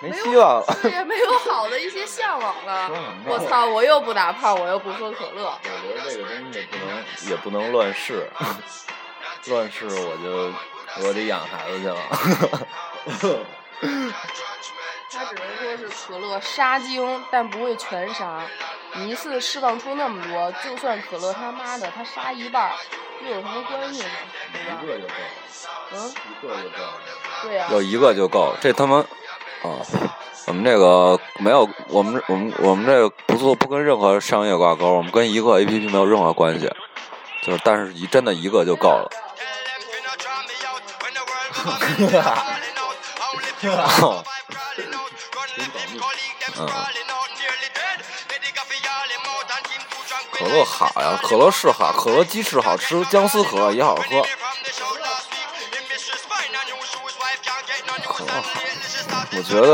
[0.00, 0.78] 没没希望了。
[0.82, 2.90] 对，没有好的一些向往了。
[3.26, 5.58] 我操，我又不打炮，我又不喝可乐。
[5.62, 8.28] 我觉得这个东西不能也不能乱试，
[9.46, 10.52] 乱试我就
[11.06, 13.46] 我得养孩子去了。
[15.10, 18.42] 他只能说是可乐杀精，但不会全杀。
[18.94, 22.72] 你一次释放出那么多，就算可乐他妈的他杀一半，
[23.22, 24.08] 又有什么关系呢？
[24.52, 24.86] 对吧一？
[24.86, 25.14] 个就够，
[25.92, 26.76] 嗯，一个就够。
[27.42, 29.06] 对呀、有一个就够了，这他妈啊！
[30.46, 36.70] 我们这个没有，我们我们我们这个不做不跟任何商业挂钩，我们跟一个 A P P 没有任何关系，
[37.42, 39.10] 就是但是一真的一个就够了。
[46.56, 46.68] 嗯，
[50.32, 54.02] 可乐好呀，可乐是好，可乐鸡翅好吃，姜丝可乐也好喝。
[58.06, 58.42] 可乐好，
[59.32, 59.66] 我觉得，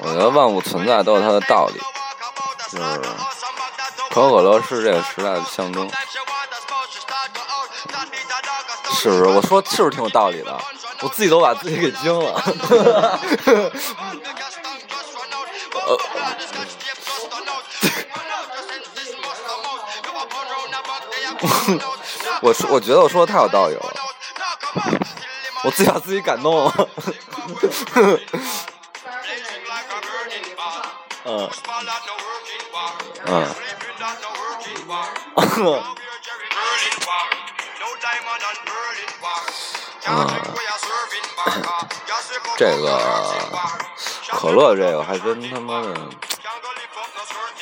[0.00, 1.80] 我觉得万物存在都有它的道理，
[2.70, 2.84] 就是
[4.10, 5.90] 可口可乐是这个时代的象征，
[8.94, 9.24] 是不是？
[9.24, 10.58] 我说是不是挺有道理的？
[11.00, 12.42] 我自己都把自己给惊了。
[22.40, 23.94] 我说，我觉得我说的太有道理了，
[25.64, 26.88] 我自己把自己感动了。
[31.24, 31.50] 嗯
[33.26, 33.46] 嗯。
[40.18, 40.26] 嗯，
[42.56, 42.86] 这个
[44.30, 45.94] 可乐这个还真他妈的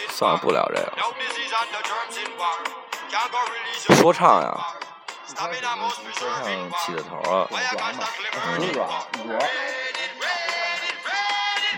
[0.09, 0.93] 算了不聊这个。
[3.97, 4.53] 说唱呀，
[6.15, 6.45] 说唱
[6.79, 8.05] 起的头啊，软嘛，
[8.41, 8.89] 很软，
[9.25, 9.31] 软。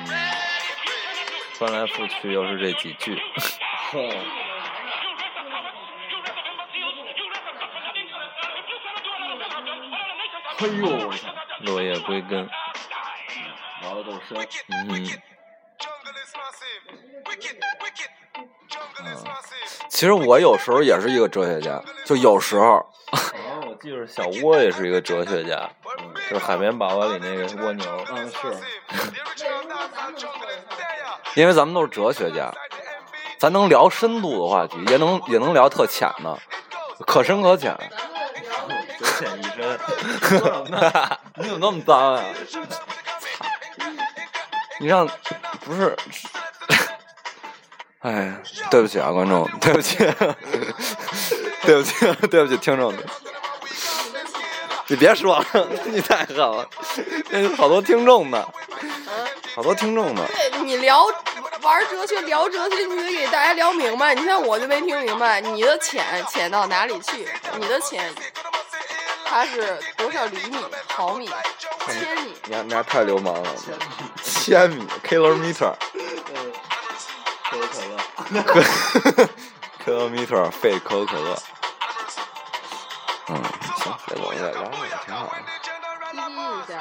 [0.07, 0.09] 嗯，
[1.59, 3.21] 翻来覆去又是这几句。
[10.59, 11.29] 哎呦，我操，
[11.61, 12.49] 落叶归根，
[13.81, 14.37] 聊的够深。
[14.69, 15.07] 嗯，
[19.89, 22.85] 其实我有时候也是一个哲学家，就有时候。
[23.11, 28.05] 好像我记得小蜗也是一个哲学家，嗯，就是海绵宝宝里那个蜗牛。
[28.11, 28.53] 嗯，是。
[31.35, 32.53] 因为咱们都是哲学家，
[33.39, 36.37] 咱能聊深度的话题，也能也能聊特浅的，
[37.07, 37.77] 可深可浅。
[41.37, 42.25] 你怎么那么脏啊？
[44.81, 45.09] 你让
[45.65, 45.97] 不是？
[48.01, 48.33] 哎，
[48.71, 49.97] 对不起啊，观众，对不起，
[51.67, 53.05] 对不起， 对不起，听众们，
[54.87, 55.47] 你别说了，
[55.87, 56.65] 你太狠了，
[57.31, 58.47] 那好多听众呢，
[59.57, 60.25] 好多听众呢。
[60.29, 61.05] 对你聊
[61.63, 64.15] 玩哲学，聊哲学，你得给大家聊明白。
[64.15, 67.27] 你像我就没听明白，你的浅浅到哪里去？
[67.59, 68.15] 你的浅，
[69.31, 70.57] 它是多少厘米、
[70.89, 71.29] 毫米、
[71.87, 72.35] 千米？
[72.47, 73.55] 你还你还太流氓了，
[74.23, 75.75] 千米 kilometer
[77.51, 79.29] 可口可乐。
[79.85, 81.39] kilometer 费可口可乐。
[83.29, 83.43] 嗯，
[83.77, 85.35] 行，这我也聊聊也挺好的。
[86.11, 86.81] 滴滴一下，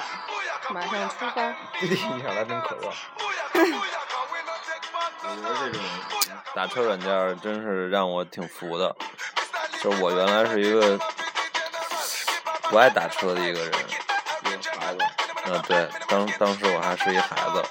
[0.69, 1.53] 马上出发。
[1.81, 2.93] 滴滴一下来瓶可乐。
[5.21, 5.81] 我觉得这种
[6.55, 8.95] 打车软件儿真是让我挺服的，
[9.83, 10.97] 就是我原来是一个
[12.69, 13.71] 不爱打车的一个人，
[14.43, 14.99] 一个孩子，
[15.45, 17.63] 嗯，对，当当时我还是一孩子，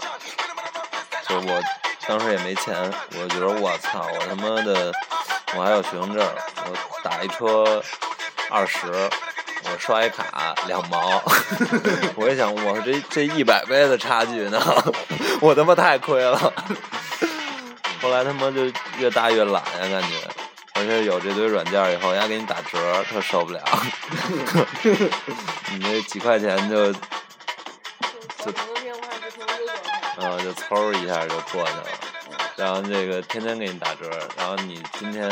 [1.29, 1.63] 就我
[2.07, 2.75] 当时也没钱，
[3.21, 4.93] 我觉得我操，我他妈的，
[5.55, 6.27] 我还有学生证，
[6.65, 7.83] 我打一车
[8.49, 11.23] 二十，我刷一卡两毛，
[12.17, 14.59] 我一想，我这这一百倍的差距呢，
[15.43, 16.53] 我他妈太亏了。
[18.01, 18.65] 后来他妈就
[18.99, 20.36] 越大越懒呀，感觉。
[20.79, 23.63] 而且有这堆软件儿以后，人家给你打折，特受不了。
[25.73, 27.01] 你那几块钱就 就。
[30.19, 31.85] 嗯，就嗖一下就过去了。
[32.57, 35.29] 然后这个天天给你打折，然后你今天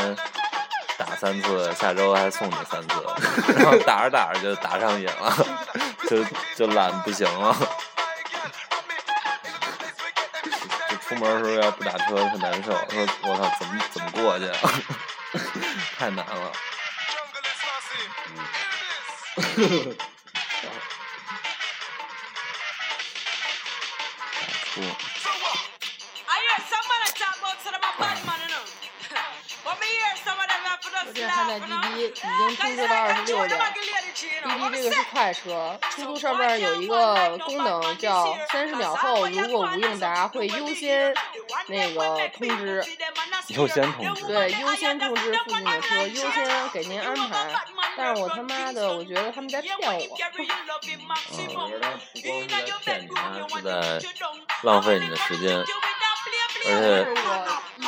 [0.98, 3.02] 打三次，下周还送你三次，
[3.56, 5.46] 然后打着打着就打上瘾了，
[6.08, 6.22] 就
[6.54, 7.56] 就懒不行了。
[10.90, 14.58] 就出门的时候要不打车特难受，说我操怎么怎么过去啊？
[15.96, 16.52] 太难了。
[18.26, 18.44] 嗯
[31.60, 33.86] 滴滴已经通知到二十六辆，滴滴
[34.72, 41.14] 这个是快车，出租上边有一个功能叫三十秒后如果无应答会优先
[41.68, 42.84] 那个通知。
[43.48, 44.26] 优先通知。
[44.26, 47.52] 对，优先通知附近的车，优先给您安排。
[47.96, 49.84] 但是我他妈的，我觉得他们在骗我。
[49.92, 49.94] 嗯，
[51.54, 54.00] 我觉得他不光是在骗你，还是在
[54.62, 55.64] 浪费你的时间，而
[56.64, 57.86] 且是我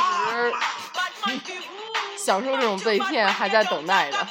[1.33, 1.53] 一直
[2.17, 4.27] 享受这种被骗，还在等待着。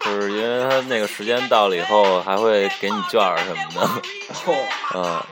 [0.00, 3.88] 就是因为他那个时间到了以后，还会给你券儿什么的。
[4.94, 5.22] 嗯，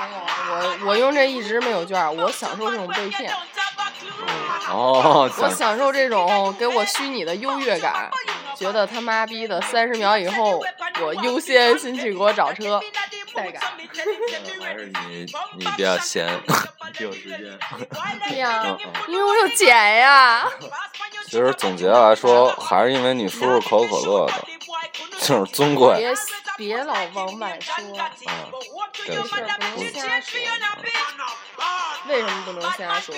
[0.00, 3.32] 没有，我我用这一直没有券儿，我享受这种被骗，
[4.68, 8.10] 哦，我享受这种给我虚拟的优越感，
[8.56, 10.60] 觉得他妈逼的三十秒以后
[11.00, 12.80] 我优先先去给我找车，
[13.34, 13.62] 带感。
[14.60, 15.26] 还是你
[15.56, 16.28] 你比较闲，
[16.98, 17.58] 有时间。
[18.28, 18.76] 对呀。
[19.08, 20.48] 因为我有钱呀。
[21.26, 24.46] 其实总结来说，还是因为你叔叔可口可乐的，
[25.20, 25.96] 就是尊贵。
[25.96, 26.14] 别
[26.56, 28.32] 别老往外说，嗯，
[28.92, 30.40] 这事儿不能瞎说。
[32.08, 33.14] 为什么不能瞎说？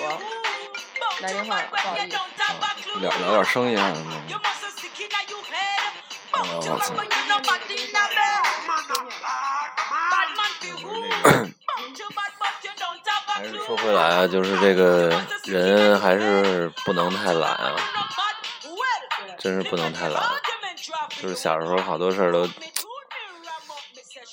[1.21, 2.17] 来电话，不好意思。
[2.99, 4.17] 聊聊点生意上的东西。
[6.31, 6.73] 哎我操！
[13.27, 17.75] 还是说回来啊，就是这个人还是不能太懒啊，
[19.37, 20.23] 真是不能太懒。
[21.21, 22.47] 就是小时候好多事儿都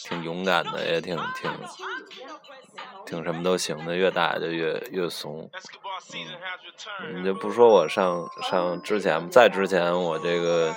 [0.07, 1.51] 挺勇敢的，也挺挺
[3.05, 5.51] 挺什么都行的，越大就越越怂。
[7.03, 10.75] 嗯，你就不说我上上之前，在之前我这个。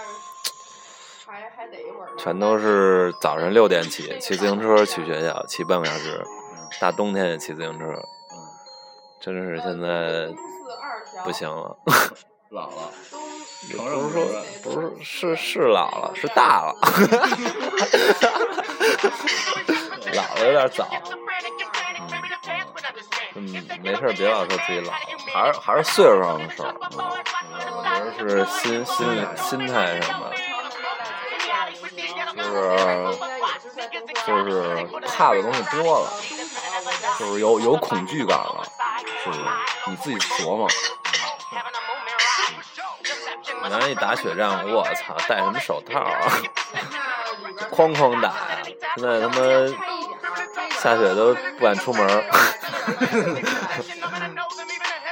[2.18, 6.22] 全都是早上六点起，骑自行车去学校，骑半个小时，
[6.82, 7.86] 大冬天也骑自行车，
[9.22, 10.28] 真是现在
[11.24, 11.78] 不行了。
[12.50, 12.92] 老了，
[13.68, 14.26] 也不是说
[14.64, 16.76] 不是是是老了，是大了，
[20.14, 20.88] 老了有点早。
[23.36, 23.42] 嗯，
[23.84, 24.94] 没事别老说自己老，
[25.34, 26.74] 还是还是岁数上的事儿。
[26.80, 30.32] 我觉得是心心理心态上的，
[32.36, 32.48] 就是
[34.26, 36.10] 就是怕的东西多了，
[37.20, 38.64] 就是有有恐惧感了，
[39.24, 39.42] 是不是？
[39.88, 40.68] 你自己琢磨。
[43.70, 46.42] 原来一打雪仗，我操，戴什么手套啊？
[47.72, 48.36] 哐哐打呀！
[48.96, 49.36] 现在他妈
[50.80, 52.24] 下雪都不敢出门儿，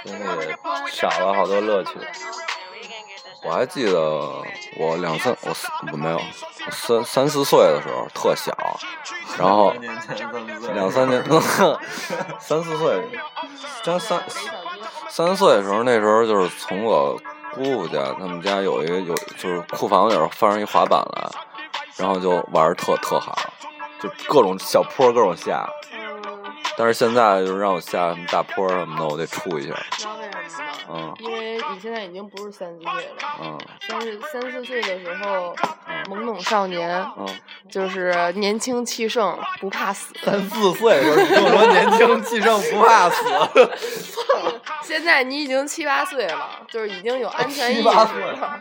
[0.03, 0.58] 真的
[0.89, 1.91] 少了好多乐趣。
[3.43, 4.01] 我还记得
[4.78, 8.51] 我两三我四我没有我三三四岁的时候特小，
[9.38, 9.74] 然后
[10.74, 11.24] 两三年
[12.39, 13.10] 三四岁，
[13.84, 14.24] 三三
[15.10, 17.18] 三四岁的时候，那时候就是从我
[17.58, 21.30] 姑姑家，他们家有一个有就是库房里边放上一滑板来，
[21.97, 23.36] 然后就玩儿特特好，
[23.99, 25.68] 就各种小坡各种下。
[26.78, 29.74] 但是现在就是让我下什么大坡什么的，我得出一下。
[30.90, 33.58] 嗯因为你现在已经不是三四岁了，嗯
[33.88, 35.56] 三十三四岁的时候，
[36.10, 37.28] 懵懂少年，嗯，
[37.70, 40.14] 就是年轻气盛，不怕死。
[40.24, 43.26] 三四岁的时候，你跟我说年轻气盛不怕死，
[44.84, 48.60] 现在你已经七八岁了，就是已经有安全意识七八岁了。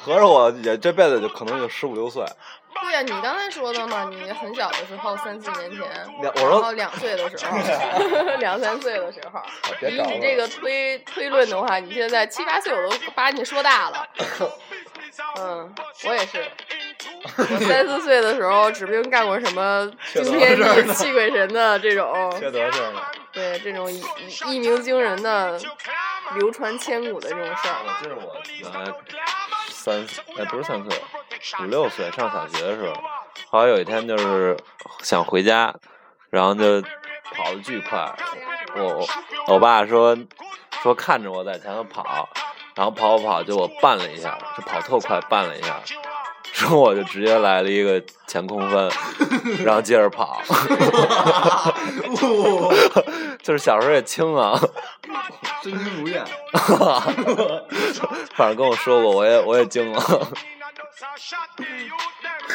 [0.00, 2.24] 合着我也这辈子就可能就十五六岁。
[2.82, 5.80] 对呀、你刚才说的嘛，你很小的时候，三四年前，
[6.20, 7.56] 两我说然后两岁的时候，
[8.38, 9.40] 两三岁的时候，
[9.88, 14.08] 以你这个推推论的话，你现在七八岁我都把你说大了。
[15.38, 15.72] 嗯，
[16.06, 16.44] 我也是。
[17.38, 23.00] 我三四岁的时候，指不定干过什么惊天地泣鬼神的这种，缺德事儿呢。
[23.32, 24.02] 对这种一
[24.46, 25.58] 一鸣惊人的、
[26.36, 27.98] 流传千古的这种事儿。
[28.02, 28.92] 这是我原来
[29.68, 30.06] 三
[30.38, 31.00] 哎不是三岁，
[31.60, 32.94] 五六岁上小学的时候，
[33.50, 34.56] 后来有一天就是
[35.00, 35.74] 想回家，
[36.30, 36.80] 然后就
[37.32, 38.12] 跑得巨快，
[38.76, 39.06] 我我
[39.54, 40.16] 我爸说
[40.82, 42.28] 说看着我在前头跑，
[42.74, 45.80] 然后跑跑跑，结果绊了一下，就跑特快，绊了一下，
[46.52, 48.88] 说我就直接来了一个前空翻，
[49.64, 50.40] 然后接着跑，
[53.42, 54.58] 就是小时候也轻啊，
[55.62, 56.24] 身轻如燕。
[58.34, 60.02] 反正跟我说过，我也我也惊了。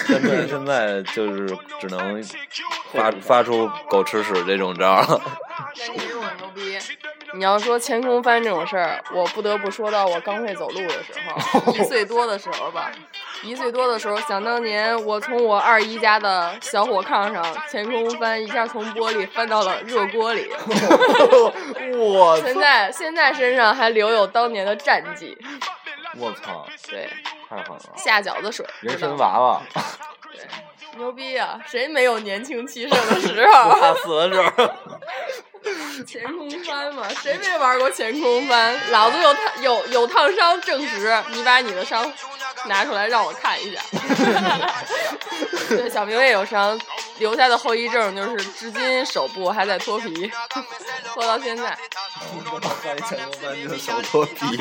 [0.07, 2.23] 现在现在就是只能
[2.93, 5.05] 发发出狗吃屎这种招儿。
[5.07, 6.79] 那你我牛逼！
[7.33, 12.91] 你要说前空翻这种事儿，我不得不说到我刚会走路的时候，一岁多的时候吧。
[13.43, 20.49] 一岁多的时候，想当年我从我二姨家的小火炕上前空翻，一下从玻璃翻到了热锅里。
[21.97, 25.37] 我现在现在身上还留有当年的战绩。
[26.17, 27.09] 我操，对，
[27.47, 27.81] 太狠了！
[27.95, 29.61] 下饺子水，人参娃娃，
[30.31, 30.41] 对，
[30.97, 31.59] 牛逼啊！
[31.67, 33.69] 谁没有年轻气盛的时候？
[33.79, 34.51] 怕死的时候。
[36.07, 38.75] 前空翻嘛，谁没玩过前空翻？
[38.91, 42.11] 老子有烫有有烫伤证实，你把你的伤
[42.65, 43.81] 拿出来让我看一下。
[45.69, 46.79] 对，小明也有伤，
[47.19, 50.31] 留下的后遗症就是至今手部还在脱皮，
[51.13, 51.77] 脱到现在。
[52.81, 54.57] 翻一前空翻就手脱皮，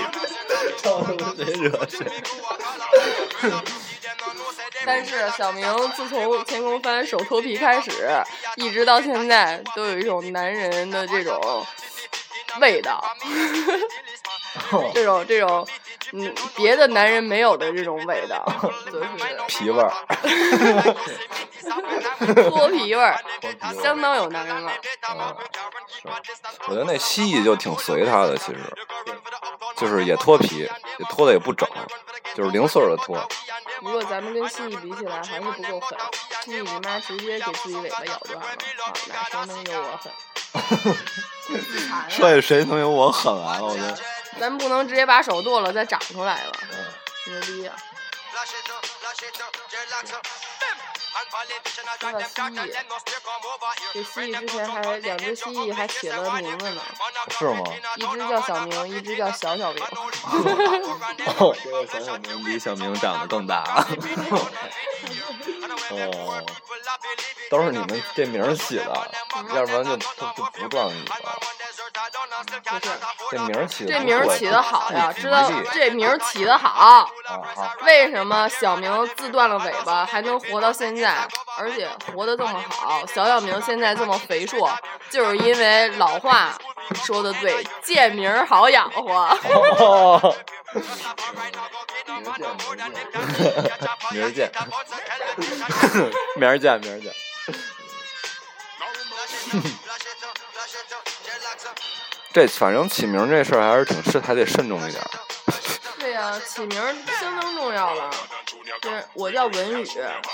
[0.83, 1.05] 招
[1.37, 2.07] 谁惹谁？
[4.85, 7.91] 但是小明自从前空翻手脱皮开始，
[8.57, 11.67] 一直到现在，都有一种男人的这种
[12.61, 13.05] 味道，
[14.95, 15.67] 这种这种
[16.13, 18.45] 嗯别的男人没有的这种味道，
[18.91, 19.07] 就是
[19.47, 19.93] 皮味儿。
[22.51, 23.19] 脱皮味儿，
[23.83, 24.79] 相当有男人味儿。
[25.15, 25.35] 嗯，
[25.87, 26.09] 是，
[26.67, 28.59] 我觉得那蜥蜴就挺随他的，其实，
[29.77, 30.61] 就是也脱皮，
[30.99, 31.69] 也脱的也不整，
[32.35, 33.17] 就是零碎的脱。
[33.81, 35.97] 不过咱们跟蜥蜴比起来还是不够狠，
[36.45, 40.13] 蜥蜴你妈直接给自己尾巴咬断了，啊，哪谁能有我狠？
[41.49, 43.65] 自残了说谁能有我狠来了？
[43.65, 43.99] 我觉得。
[44.39, 46.53] 咱不能直接把手剁了再长出来了，
[47.27, 47.77] 牛逼啊！
[52.01, 52.71] 说到蜥蜴，
[53.93, 56.81] 这蜥蜴之前还两只蜥蜴还起了名字呢，
[57.37, 57.65] 是吗？
[57.97, 59.83] 一只叫小明，一只叫小小明。
[59.83, 63.65] 哦，这个小小明比小明长得更大。
[65.91, 66.47] 哦，
[67.51, 69.11] 都是你们这名儿起的，
[69.55, 71.17] 要不然就它就不撞你了。
[72.65, 72.91] 不是，
[73.31, 76.69] 这名儿起的这名起的好呀，知道这这名儿起的好。
[76.69, 77.09] 啊
[77.55, 81.27] 好，为什么小明自断了尾巴还能活到现在，
[81.59, 83.05] 而且活得这么好？
[83.07, 84.71] 小小明现在这么肥硕，
[85.11, 86.57] 就是因为老话
[86.95, 89.13] 说的对，贱名好养活。
[89.79, 90.35] 哦，
[94.13, 94.51] 明儿见，
[96.37, 97.13] 明儿见，明儿见。
[102.33, 105.11] 这反正起名这事儿还是挺慎，还得慎重一点儿。
[105.99, 108.11] 对呀、起名儿相当重要了。
[108.81, 109.85] 就是我叫文宇，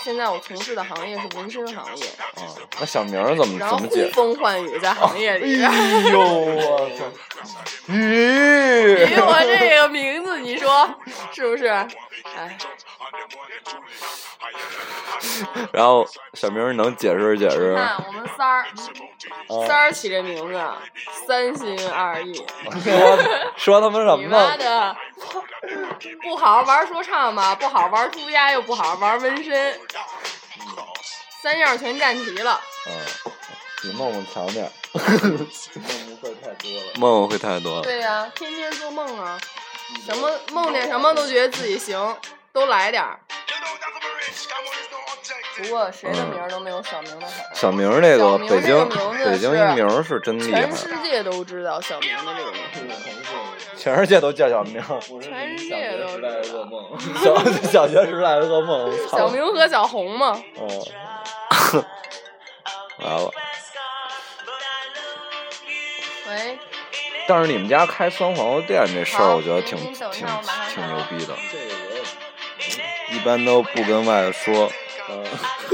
[0.03, 2.45] 现在我从事的行业是纹身行业，啊，
[2.78, 4.11] 那小名儿怎么怎么解？
[4.12, 5.62] 风唤雨在行业里。
[5.64, 7.05] 哎呦我操！
[7.89, 10.95] 咦， 给我这个名字，你说
[11.32, 11.68] 是不是？
[11.68, 12.59] 哎，
[15.73, 17.75] 然后小明儿能解释解释？
[17.75, 18.67] 看我们三儿，啊
[19.67, 20.61] 三儿起这名字，
[21.27, 22.35] 三心二意。
[22.83, 23.19] 说
[23.57, 24.31] 说他妈什么呢？
[24.31, 24.97] 妈的，
[26.23, 29.81] 不好好玩说唱嘛，不好好玩涂鸦，又不好好玩纹身，
[31.43, 32.61] 三样全占齐了。
[32.87, 32.93] 嗯，
[33.83, 34.71] 比梦梦强点儿。
[34.95, 35.03] 梦
[36.07, 36.83] 梦会太多了。
[36.97, 37.83] 梦梦会太多了。
[37.83, 39.39] 对呀、天天做梦啊，
[40.07, 42.17] 什么梦见什么都觉得自己行，
[42.55, 43.19] 都来点儿。
[45.57, 47.33] 不过谁的名儿都没有小明的好。
[47.53, 48.89] 小明儿那个北京
[49.25, 54.83] 北京是一名儿是真厉害全，世界都知道小明的这个名字，全世界都叫小明。
[55.21, 56.31] 全世界都知道。
[57.23, 60.85] 小小学时代的噩梦，操小明和小红嘛，嗯，
[63.01, 63.31] 完了。
[66.29, 66.59] 喂，
[67.29, 70.41] 但是你们家开酸黄瓜店这事儿，好我觉得挺挺挺到
[70.87, 71.35] 牛逼的。
[73.15, 74.71] 一般都不跟外头说，
[75.09, 75.25] 嗯，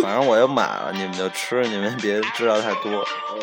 [0.03, 2.82] 反正我也买了，你们就吃，你们别知道太多。
[2.82, 3.41] 对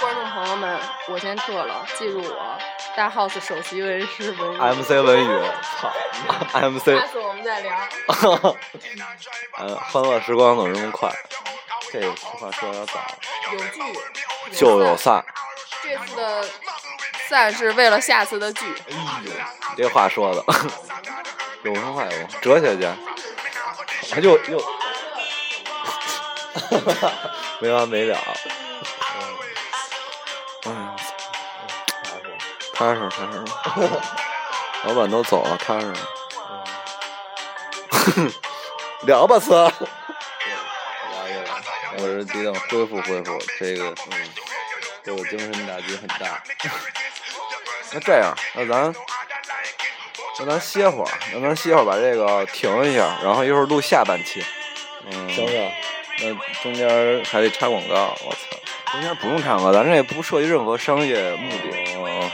[0.00, 0.78] 观众朋友们，
[1.08, 2.58] 我先撤了，记住我，
[2.96, 4.56] 大 house 首席文师文宇。
[4.56, 5.42] MC 文宇，
[5.80, 5.92] 操，
[6.70, 7.72] MC，下次我们再聊。
[9.60, 11.10] 嗯， 欢乐时光总是这么快。
[11.90, 13.00] 这个话说有点早，
[13.52, 13.80] 有聚
[14.52, 15.24] 就有散。
[15.82, 16.44] 这次的
[17.28, 18.64] 散是为了下次的剧。
[19.76, 20.44] 这话说的，
[21.62, 22.96] 有文化有文化，哲学家，
[24.12, 24.64] 哎又又，
[27.60, 28.18] 没完没了。
[30.64, 30.88] 嗯，
[32.12, 32.20] 哎呀，
[32.74, 33.90] 踏实踏实踏实。
[34.88, 35.98] 老板都走了，看着呢。
[39.02, 39.72] 聊吧，哥。
[42.00, 43.94] 我是迪等，恢复恢复，这个嗯，
[45.08, 46.42] 给我精神打击很大。
[47.94, 48.94] 那这样，那咱
[50.38, 54.44] 那咱歇会儿，那咱歇会儿，把这个停一下，然后一会儿录下半期。
[55.10, 55.72] 嗯，行行，
[56.20, 58.92] 那中间还得插广告，我操！
[58.92, 61.94] 中间不用插广告，咱这也不涉及任何商业目的。
[61.96, 62.30] 哦，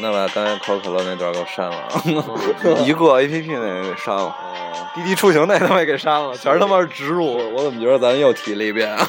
[0.00, 1.88] 那把刚才可口可乐那段给我删了，
[2.84, 4.24] 一个 A P P 那个给删了。
[4.24, 7.54] 哦，滴滴出行那他妈也给删了，全是他妈是植入。
[7.54, 8.94] 我怎么觉得咱又提了一遍？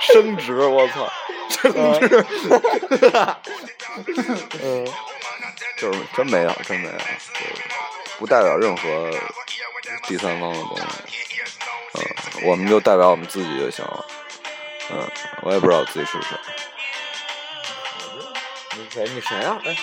[0.00, 1.08] 升职，我操！
[1.50, 2.26] 升值。
[4.62, 4.86] 嗯，
[5.76, 7.54] 就是真没有，真没有，就是
[8.18, 9.10] 不代表任何
[10.04, 10.84] 第三方的东西。
[11.94, 12.04] 嗯，
[12.44, 14.04] 我们就代表我们自己就行了。
[14.92, 15.08] 嗯，
[15.42, 16.36] 我也不知道我自己是谁。
[18.76, 19.04] 你谁？
[19.14, 19.58] 你谁啊？
[19.64, 19.76] 哎，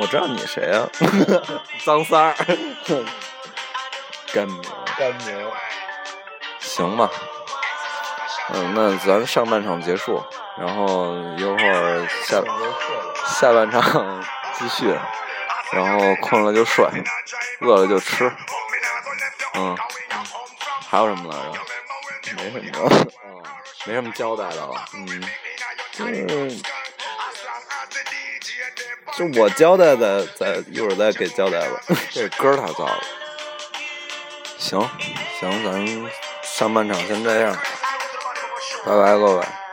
[0.00, 0.88] 我知道你谁啊？
[1.84, 2.34] 张三儿，
[4.32, 4.62] 干名。
[4.98, 5.50] 干名。
[6.60, 7.10] 行吧。
[8.52, 10.22] 嗯，那咱上半场结束，
[10.58, 12.42] 然后一会儿下
[13.26, 14.22] 下半场
[14.58, 14.94] 继续，
[15.72, 16.84] 然后困了就睡，
[17.60, 18.30] 饿了就吃。
[19.54, 19.76] 嗯，
[20.88, 21.58] 还有什么来着？
[22.36, 22.90] 没什么。
[23.24, 23.42] 嗯，
[23.86, 24.84] 没什么交代的了。
[24.94, 25.24] 嗯，
[25.92, 26.50] 就是
[29.16, 31.80] 就我交代的，再一会儿再给交代吧。
[32.10, 33.00] 这歌儿太燥了。
[34.58, 34.80] 行
[35.40, 36.10] 行，咱
[36.42, 37.56] 上半场先这样，
[38.84, 39.63] 拜拜各位。